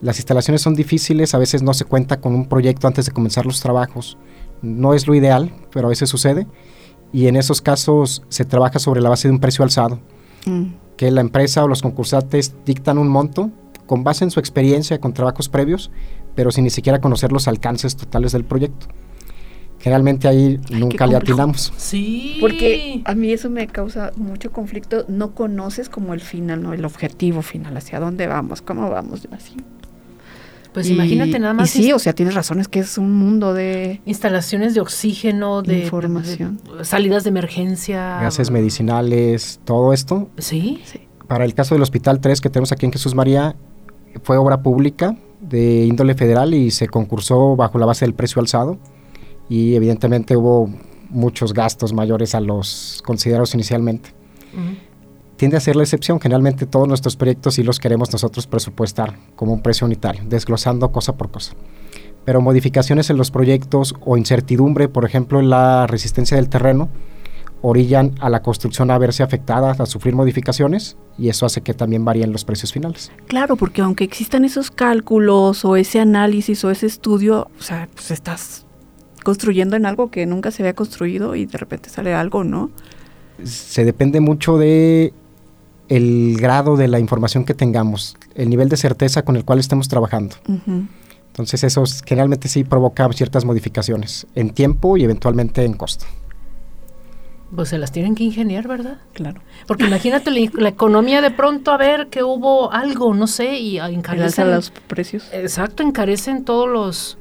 Las 0.00 0.18
instalaciones 0.18 0.62
son 0.62 0.74
difíciles, 0.74 1.34
a 1.34 1.38
veces 1.38 1.62
no 1.62 1.74
se 1.74 1.84
cuenta 1.84 2.20
con 2.20 2.34
un 2.34 2.46
proyecto 2.46 2.86
antes 2.86 3.06
de 3.06 3.12
comenzar 3.12 3.46
los 3.46 3.60
trabajos. 3.60 4.16
No 4.62 4.94
es 4.94 5.06
lo 5.06 5.14
ideal, 5.14 5.52
pero 5.72 5.86
a 5.86 5.90
veces 5.90 6.08
sucede. 6.08 6.46
Y 7.12 7.26
en 7.26 7.36
esos 7.36 7.60
casos 7.60 8.22
se 8.28 8.44
trabaja 8.44 8.78
sobre 8.78 9.00
la 9.00 9.08
base 9.08 9.28
de 9.28 9.34
un 9.34 9.40
precio 9.40 9.64
alzado. 9.64 9.98
Mm. 10.46 10.66
Que 10.96 11.10
la 11.10 11.20
empresa 11.20 11.64
o 11.64 11.68
los 11.68 11.82
concursantes 11.82 12.54
dictan 12.64 12.98
un 12.98 13.08
monto 13.08 13.50
con 13.88 14.04
base 14.04 14.22
en 14.22 14.30
su 14.30 14.38
experiencia 14.38 15.00
con 15.00 15.12
trabajos 15.12 15.48
previos, 15.48 15.90
pero 16.36 16.52
sin 16.52 16.62
ni 16.62 16.70
siquiera 16.70 17.00
conocer 17.00 17.32
los 17.32 17.48
alcances 17.48 17.96
totales 17.96 18.30
del 18.30 18.44
proyecto. 18.44 18.86
Generalmente 19.80 20.28
ahí 20.28 20.60
nunca 20.70 21.06
le 21.06 21.16
atinamos. 21.16 21.72
Sí. 21.76 22.36
Porque 22.40 23.00
a 23.04 23.14
mí 23.14 23.32
eso 23.32 23.48
me 23.48 23.66
causa 23.66 24.12
mucho 24.16 24.52
conflicto. 24.52 25.04
No 25.08 25.34
conoces 25.34 25.88
como 25.88 26.14
el 26.14 26.20
final, 26.20 26.62
¿no? 26.62 26.72
El 26.72 26.84
objetivo 26.84 27.42
final, 27.42 27.76
hacia 27.76 27.98
dónde 28.00 28.26
vamos, 28.26 28.60
cómo 28.60 28.90
vamos, 28.90 29.26
así. 29.32 29.56
Pues 30.74 30.90
imagínate 30.90 31.38
nada 31.38 31.54
más. 31.54 31.74
Y 31.74 31.84
sí, 31.84 31.92
o 31.92 31.98
sea, 31.98 32.12
tienes 32.12 32.34
razón, 32.34 32.60
es 32.60 32.68
que 32.68 32.80
es 32.80 32.98
un 32.98 33.14
mundo 33.14 33.54
de... 33.54 34.00
Instalaciones 34.04 34.74
de 34.74 34.80
oxígeno, 34.80 35.62
de... 35.62 35.84
Información. 35.84 36.60
salidas 36.82 37.24
de 37.24 37.30
emergencia. 37.30 38.20
Gases 38.20 38.50
medicinales, 38.50 39.60
todo 39.64 39.92
esto. 39.92 40.28
Sí. 40.38 40.82
sí. 40.84 41.00
Para 41.26 41.44
el 41.44 41.54
caso 41.54 41.74
del 41.74 41.82
Hospital 41.82 42.20
3 42.20 42.40
que 42.40 42.50
tenemos 42.50 42.72
aquí 42.72 42.86
en 42.86 42.92
Jesús 42.92 43.14
María, 43.14 43.56
fue 44.22 44.36
obra 44.36 44.62
pública 44.62 45.16
de 45.40 45.84
índole 45.84 46.14
federal 46.14 46.54
y 46.54 46.70
se 46.70 46.88
concursó 46.88 47.56
bajo 47.56 47.78
la 47.78 47.86
base 47.86 48.04
del 48.04 48.14
precio 48.14 48.40
alzado 48.40 48.78
y 49.48 49.74
evidentemente 49.74 50.36
hubo 50.36 50.70
muchos 51.10 51.54
gastos 51.54 51.92
mayores 51.92 52.34
a 52.34 52.40
los 52.40 53.02
considerados 53.04 53.54
inicialmente. 53.54 54.14
Tiende 55.36 55.56
a 55.56 55.60
ser 55.60 55.76
la 55.76 55.84
excepción, 55.84 56.20
generalmente 56.20 56.66
todos 56.66 56.88
nuestros 56.88 57.16
proyectos 57.16 57.54
sí 57.54 57.62
los 57.62 57.78
queremos 57.78 58.12
nosotros 58.12 58.46
presupuestar 58.46 59.16
como 59.36 59.52
un 59.52 59.62
precio 59.62 59.86
unitario, 59.86 60.22
desglosando 60.26 60.90
cosa 60.90 61.16
por 61.16 61.30
cosa. 61.30 61.52
Pero 62.24 62.40
modificaciones 62.40 63.08
en 63.08 63.16
los 63.16 63.30
proyectos 63.30 63.94
o 64.04 64.16
incertidumbre, 64.16 64.88
por 64.88 65.04
ejemplo, 65.04 65.38
en 65.38 65.48
la 65.48 65.86
resistencia 65.86 66.36
del 66.36 66.48
terreno, 66.48 66.88
orillan 67.62 68.14
a 68.20 68.28
la 68.30 68.42
construcción 68.42 68.90
a 68.90 68.98
verse 68.98 69.22
afectada, 69.22 69.72
a 69.72 69.86
sufrir 69.86 70.14
modificaciones, 70.14 70.96
y 71.18 71.28
eso 71.28 71.46
hace 71.46 71.60
que 71.60 71.74
también 71.74 72.04
varíen 72.04 72.32
los 72.32 72.44
precios 72.44 72.72
finales. 72.72 73.10
Claro, 73.26 73.56
porque 73.56 73.82
aunque 73.82 74.04
existan 74.04 74.44
esos 74.44 74.70
cálculos 74.70 75.64
o 75.64 75.76
ese 75.76 76.00
análisis 76.00 76.64
o 76.64 76.70
ese 76.70 76.86
estudio, 76.86 77.50
o 77.58 77.62
sea, 77.62 77.88
pues 77.94 78.10
estás 78.10 78.64
construyendo 79.24 79.76
en 79.76 79.86
algo 79.86 80.10
que 80.10 80.26
nunca 80.26 80.50
se 80.50 80.62
había 80.62 80.74
construido 80.74 81.34
y 81.34 81.46
de 81.46 81.58
repente 81.58 81.90
sale 81.90 82.14
algo, 82.14 82.44
¿no? 82.44 82.70
Se 83.42 83.84
depende 83.84 84.20
mucho 84.20 84.56
de 84.56 85.12
el 85.88 86.36
grado 86.38 86.76
de 86.76 86.88
la 86.88 86.98
información 86.98 87.44
que 87.44 87.54
tengamos, 87.54 88.16
el 88.34 88.50
nivel 88.50 88.68
de 88.68 88.76
certeza 88.76 89.22
con 89.22 89.36
el 89.36 89.44
cual 89.44 89.58
estemos 89.58 89.88
trabajando. 89.88 90.36
Entonces 91.28 91.64
eso 91.64 91.84
generalmente 92.04 92.48
sí 92.48 92.64
provoca 92.64 93.08
ciertas 93.12 93.44
modificaciones 93.44 94.26
en 94.34 94.50
tiempo 94.50 94.96
y 94.96 95.04
eventualmente 95.04 95.64
en 95.64 95.74
costo. 95.74 96.04
Pues 97.54 97.70
se 97.70 97.78
las 97.78 97.92
tienen 97.92 98.14
que 98.14 98.24
ingeniar, 98.24 98.68
¿verdad? 98.68 98.98
Claro. 99.14 99.40
Porque 99.66 99.86
imagínate 99.86 100.30
la, 100.30 100.68
economía 100.68 101.22
de 101.22 101.30
pronto 101.30 101.70
a 101.70 101.78
ver 101.78 102.08
que 102.08 102.22
hubo 102.22 102.70
algo, 102.72 103.14
no 103.14 103.26
sé, 103.26 103.58
y 103.58 103.78
encarecen 103.78 104.50
los 104.50 104.70
precios. 104.70 105.28
Exacto, 105.32 105.82
encarecen 105.82 106.44
todos 106.44 106.68
los, 106.68 107.18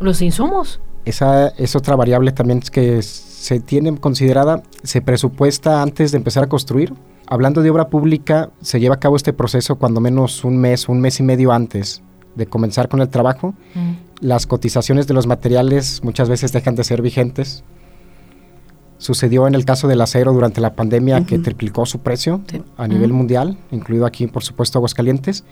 los 0.00 0.20
insumos. 0.20 0.80
Esa 1.04 1.48
es 1.48 1.76
otra 1.76 1.94
variable 1.94 2.32
también 2.32 2.60
que 2.60 3.02
se 3.02 3.60
tiene 3.60 3.96
considerada, 3.96 4.62
se 4.82 5.00
presupuesta 5.00 5.80
antes 5.80 6.10
de 6.10 6.18
empezar 6.18 6.44
a 6.44 6.48
construir. 6.48 6.92
Hablando 7.26 7.62
de 7.62 7.70
obra 7.70 7.88
pública, 7.88 8.50
se 8.60 8.80
lleva 8.80 8.96
a 8.96 9.00
cabo 9.00 9.16
este 9.16 9.32
proceso 9.32 9.76
cuando 9.76 10.00
menos 10.00 10.44
un 10.44 10.58
mes, 10.58 10.88
un 10.88 11.00
mes 11.00 11.20
y 11.20 11.22
medio 11.22 11.52
antes 11.52 12.02
de 12.34 12.46
comenzar 12.46 12.88
con 12.88 13.00
el 13.00 13.08
trabajo. 13.08 13.54
Mm. 13.74 13.92
Las 14.20 14.46
cotizaciones 14.46 15.06
de 15.06 15.14
los 15.14 15.26
materiales 15.26 16.02
muchas 16.02 16.28
veces 16.28 16.52
dejan 16.52 16.74
de 16.74 16.84
ser 16.84 17.00
vigentes 17.00 17.64
Sucedió 18.98 19.46
en 19.46 19.54
el 19.54 19.64
caso 19.64 19.86
del 19.88 20.00
acero 20.00 20.32
durante 20.32 20.60
la 20.60 20.74
pandemia 20.74 21.24
que 21.24 21.38
triplicó 21.38 21.86
su 21.86 22.00
precio 22.00 22.40
a 22.76 22.88
nivel 22.88 23.12
mundial, 23.12 23.56
incluido 23.70 24.06
aquí, 24.06 24.26
por 24.26 24.42
supuesto, 24.42 24.78
Aguascalientes, 24.78 25.44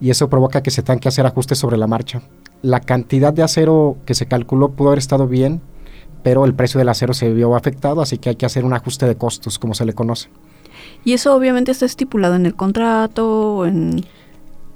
y 0.00 0.10
eso 0.10 0.28
provoca 0.28 0.62
que 0.62 0.70
se 0.70 0.82
tengan 0.82 1.00
que 1.00 1.08
hacer 1.08 1.26
ajustes 1.26 1.58
sobre 1.58 1.76
la 1.76 1.86
marcha. 1.86 2.22
La 2.62 2.80
cantidad 2.80 3.32
de 3.32 3.42
acero 3.42 3.96
que 4.06 4.14
se 4.14 4.26
calculó 4.26 4.70
pudo 4.70 4.88
haber 4.88 4.98
estado 4.98 5.26
bien, 5.26 5.60
pero 6.22 6.44
el 6.44 6.54
precio 6.54 6.78
del 6.78 6.88
acero 6.88 7.14
se 7.14 7.32
vio 7.32 7.54
afectado, 7.54 8.00
así 8.00 8.18
que 8.18 8.30
hay 8.30 8.36
que 8.36 8.46
hacer 8.46 8.64
un 8.64 8.72
ajuste 8.72 9.06
de 9.06 9.16
costos, 9.16 9.58
como 9.58 9.74
se 9.74 9.84
le 9.84 9.92
conoce. 9.92 10.28
Y 11.04 11.12
eso 11.12 11.34
obviamente 11.34 11.72
está 11.72 11.86
estipulado 11.86 12.34
en 12.36 12.46
el 12.46 12.54
contrato 12.54 13.56
o 13.56 13.66
en 13.66 14.04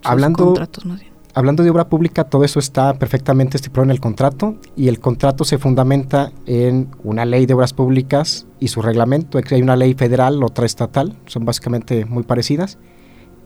hablando, 0.04 0.44
contratos 0.46 0.84
más 0.84 1.00
bien. 1.00 1.12
Hablando 1.34 1.62
de 1.62 1.70
obra 1.70 1.88
pública, 1.88 2.24
todo 2.24 2.44
eso 2.44 2.58
está 2.58 2.94
perfectamente 2.94 3.56
estipulado 3.56 3.84
en 3.84 3.90
el 3.90 4.00
contrato 4.00 4.56
y 4.76 4.88
el 4.88 5.00
contrato 5.00 5.44
se 5.44 5.58
fundamenta 5.58 6.32
en 6.46 6.88
una 7.04 7.24
ley 7.24 7.46
de 7.46 7.54
obras 7.54 7.72
públicas 7.72 8.46
y 8.60 8.68
su 8.68 8.82
reglamento. 8.82 9.38
Hay 9.50 9.62
una 9.62 9.76
ley 9.76 9.94
federal, 9.94 10.42
otra 10.42 10.66
estatal, 10.66 11.16
son 11.26 11.44
básicamente 11.44 12.04
muy 12.04 12.22
parecidas. 12.22 12.78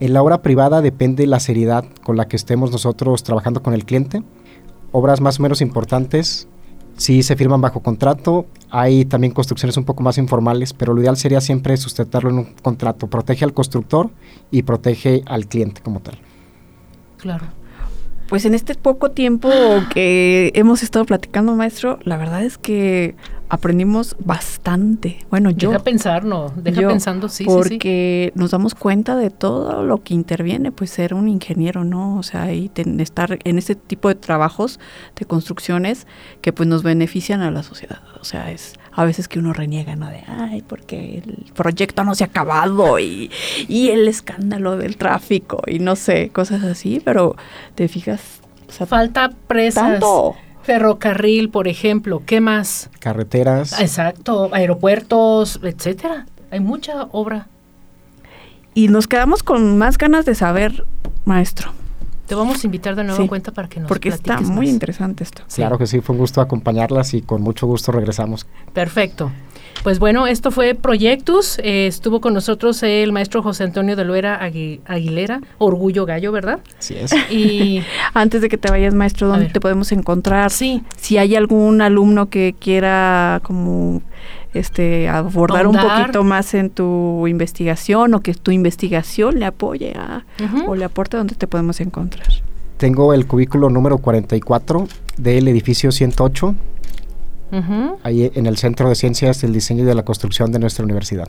En 0.01 0.15
la 0.15 0.23
obra 0.23 0.43
privada 0.43 0.81
depende 0.81 1.27
la 1.27 1.39
seriedad 1.39 1.85
con 2.03 2.17
la 2.17 2.27
que 2.27 2.37
estemos 2.37 2.73
nosotros 2.73 3.23
trabajando 3.23 3.63
con 3.63 3.75
el 3.75 3.85
cliente. 3.85 4.23
Obras 4.91 5.21
más 5.21 5.39
o 5.39 5.43
menos 5.43 5.61
importantes 5.61 6.49
sí 6.97 7.23
se 7.23 7.37
firman 7.37 7.61
bajo 7.61 7.81
contrato. 7.81 8.47
Hay 8.71 9.05
también 9.05 9.33
construcciones 9.33 9.77
un 9.77 9.85
poco 9.85 10.03
más 10.03 10.19
informales, 10.19 10.73
pero 10.73 10.95
lo 10.95 11.01
ideal 11.01 11.17
sería 11.17 11.41
siempre 11.41 11.77
sustentarlo 11.77 12.31
en 12.31 12.39
un 12.39 12.55
contrato. 12.63 13.09
Protege 13.09 13.45
al 13.45 13.53
constructor 13.53 14.11
y 14.51 14.63
protege 14.63 15.23
al 15.27 15.47
cliente 15.47 15.83
como 15.83 16.01
tal. 16.01 16.19
Claro. 17.19 17.62
Pues 18.33 18.47
en 18.47 18.55
este 18.55 18.75
poco 18.75 19.11
tiempo 19.11 19.51
que 19.93 20.53
hemos 20.55 20.83
estado 20.83 21.05
platicando, 21.05 21.55
maestro, 21.55 21.99
la 22.03 22.17
verdad 22.17 22.43
es 22.43 22.57
que 22.57 23.15
aprendimos 23.51 24.17
bastante. 24.21 25.19
Bueno, 25.29 25.51
yo. 25.51 25.69
Deja 25.69 25.85
pensar, 25.85 26.25
no, 26.25 26.51
deja 26.57 26.89
pensando, 26.89 27.29
sí, 27.29 27.45
porque 27.45 28.33
sí, 28.33 28.41
nos 28.41 28.53
damos 28.53 28.75
cuenta 28.75 29.17
de 29.17 29.29
todo 29.29 29.83
lo 29.83 30.03
que 30.03 30.15
interviene, 30.15 30.73
pues 30.73 30.89
ser 30.89 31.13
un 31.13 31.29
ingeniero, 31.29 31.85
¿no? 31.85 32.17
O 32.17 32.23
sea, 32.23 32.55
y 32.55 32.71
estar 33.01 33.39
en 33.45 33.59
ese 33.59 33.75
tipo 33.75 34.09
de 34.09 34.15
trabajos, 34.15 34.81
de 35.15 35.27
construcciones, 35.27 36.07
que 36.41 36.55
pues 36.55 36.67
nos 36.67 36.83
benefician 36.83 37.43
a 37.43 37.51
la 37.51 37.63
sociedad. 37.63 38.01
O 38.19 38.25
sea, 38.25 38.51
es 38.51 38.79
a 38.95 39.05
veces 39.05 39.29
que 39.29 39.39
uno 39.39 39.53
reniega, 39.53 39.97
¿no? 39.97 40.09
De, 40.09 40.23
ay, 40.27 40.63
porque 40.63 41.23
el 41.25 41.53
proyecto 41.53 42.05
no 42.05 42.15
se 42.15 42.25
ha 42.25 42.27
acabado 42.29 42.99
y, 42.99 43.31
y 43.69 43.91
el 43.91 44.09
escándalo 44.09 44.77
del 44.77 44.97
tráfico 44.97 45.63
y 45.67 45.79
no 45.79 45.97
sé, 45.97 46.31
cosas 46.31 46.63
así, 46.63 47.01
pero 47.05 47.37
te 47.75 47.89
fijas. 47.89 48.41
Falta 48.87 49.31
presas. 49.47 50.01
Tanto 50.01 50.35
Ferrocarril, 50.63 51.51
por 51.51 51.69
ejemplo, 51.69 52.23
¿qué 52.25 52.41
más? 52.41 52.89
Carreteras. 53.01 53.81
Exacto, 53.81 54.51
aeropuertos, 54.53 55.61
etcétera. 55.63 56.27
Hay 56.51 56.61
mucha 56.61 57.05
obra. 57.11 57.49
Y 58.75 58.89
nos 58.89 59.07
quedamos 59.07 59.43
con 59.43 59.77
más 59.77 59.99
ganas 59.99 60.25
de 60.25 60.35
saber, 60.35 60.87
maestro. 61.25 61.73
Te 62.33 62.37
vamos 62.37 62.65
a 62.65 62.67
invitar 62.67 62.97
de 62.97 63.05
nuevo 63.05 63.23
a 63.23 63.29
cuenta 63.29 63.53
para 63.53 63.69
que 63.69 63.79
nos 63.79 63.89
Porque 63.91 64.09
está 64.09 64.41
muy 64.41 64.67
interesante 64.67 65.23
esto. 65.23 65.43
Claro 65.55 65.77
que 65.77 65.87
sí, 65.87 66.01
fue 66.01 66.15
un 66.15 66.21
gusto 66.21 66.41
acompañarlas 66.41 67.13
y 67.13 67.21
con 67.21 67.43
mucho 67.43 67.67
gusto 67.67 67.93
regresamos. 67.93 68.47
Perfecto. 68.73 69.31
Pues 69.83 69.99
bueno, 69.99 70.27
esto 70.27 70.51
fue 70.51 70.75
Proyectus. 70.75 71.59
Eh, 71.59 71.87
estuvo 71.87 72.23
con 72.23 72.33
nosotros 72.33 72.83
el 72.85 73.13
maestro 73.13 73.43
José 73.43 73.65
Antonio 73.65 73.97
de 73.97 74.07
Loera 74.07 74.41
Aguilera, 74.43 75.43
Orgullo 75.59 76.07
Gallo, 76.07 76.33
¿verdad? 76.33 76.61
Sí 76.79 76.95
es. 76.95 77.13
Y 77.31 77.83
antes 78.15 78.41
de 78.41 78.49
que 78.49 78.57
te 78.57 78.71
vayas, 78.71 78.95
maestro, 78.95 79.29
¿dónde 79.29 79.51
te 79.51 79.61
podemos 79.61 79.93
encontrar? 79.93 80.51
Sí. 80.51 80.83
Si 80.97 81.19
hay 81.19 81.37
algún 81.37 81.83
alumno 81.83 82.31
que 82.31 82.55
quiera 82.59 83.41
como 83.43 84.01
este 84.55 85.09
abordar 85.09 85.67
un 85.67 85.77
poquito 85.77 86.25
más 86.25 86.55
en 86.55 86.71
tu 86.71 87.27
investigación 87.27 88.15
o 88.15 88.21
que 88.21 88.35
tu 88.35 88.51
investigación 88.51 89.39
le 89.39 89.47
apoye 89.47 89.95
o 90.67 90.75
le 90.75 90.85
aporte, 90.85 91.17
¿dónde 91.17 91.35
te 91.35 91.47
podemos 91.47 91.81
encontrar? 91.81 92.27
Tengo 92.77 93.15
el 93.15 93.27
cubículo 93.27 93.71
número 93.71 93.99
44 93.99 94.89
del 95.17 95.49
edificio 95.49 95.93
108 95.93 96.55
ahí 98.03 98.31
en 98.35 98.47
el 98.47 98.57
Centro 98.57 98.89
de 98.89 98.95
Ciencias 98.95 99.41
del 99.43 99.53
Diseño 99.53 99.83
y 99.83 99.87
de 99.87 99.95
la 99.95 100.05
Construcción 100.05 100.53
de 100.53 100.59
nuestra 100.59 100.85
universidad. 100.85 101.29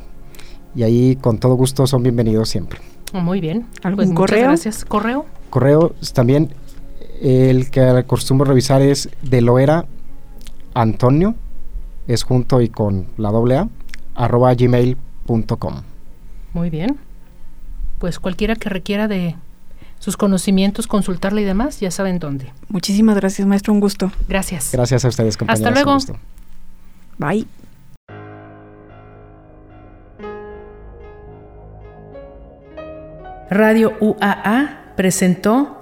Y 0.75 0.83
ahí 0.83 1.15
con 1.17 1.37
todo 1.37 1.55
gusto 1.55 1.85
son 1.85 2.01
bienvenidos 2.01 2.49
siempre. 2.49 2.79
Muy 3.13 3.41
bien. 3.41 3.67
¿Algún 3.83 4.05
pues 4.05 4.15
correo? 4.15 4.47
gracias. 4.47 4.85
¿Correo? 4.85 5.25
Correo 5.49 5.93
también, 6.13 6.49
el 7.21 7.69
que 7.69 7.81
acostumbro 7.81 8.45
revisar 8.45 8.81
es 8.81 9.09
de 9.21 9.41
Loera 9.41 9.85
Antonio, 10.73 11.35
es 12.07 12.23
junto 12.23 12.61
y 12.61 12.69
con 12.69 13.07
la 13.17 13.31
doble 13.31 13.57
A, 13.57 13.69
arroba 14.15 14.53
gmail.com. 14.53 15.81
Muy 16.53 16.69
bien. 16.69 16.97
Pues 17.99 18.19
cualquiera 18.19 18.55
que 18.55 18.69
requiera 18.69 19.07
de 19.07 19.35
sus 19.99 20.17
conocimientos, 20.17 20.87
consultarle 20.87 21.41
y 21.41 21.45
demás, 21.45 21.79
ya 21.79 21.89
saben 21.89 22.19
dónde. 22.19 22.51
Muchísimas 22.67 23.15
gracias, 23.15 23.47
maestro, 23.47 23.73
un 23.73 23.79
gusto. 23.79 24.11
Gracias. 24.27 24.71
Gracias 24.73 25.05
a 25.05 25.07
ustedes, 25.07 25.37
compañeros. 25.37 25.65
Hasta 25.65 25.83
luego. 25.83 25.97
Bye. 27.17 27.47
Radio 33.49 33.93
UAA 33.99 34.93
presentó 34.95 35.79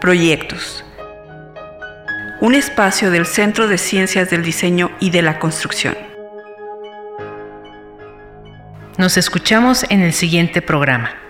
Proyectos. 0.00 0.85
Un 2.38 2.54
espacio 2.54 3.10
del 3.10 3.24
Centro 3.24 3.66
de 3.66 3.78
Ciencias 3.78 4.28
del 4.28 4.42
Diseño 4.42 4.90
y 5.00 5.08
de 5.08 5.22
la 5.22 5.38
Construcción. 5.38 5.96
Nos 8.98 9.16
escuchamos 9.16 9.86
en 9.88 10.02
el 10.02 10.12
siguiente 10.12 10.60
programa. 10.60 11.25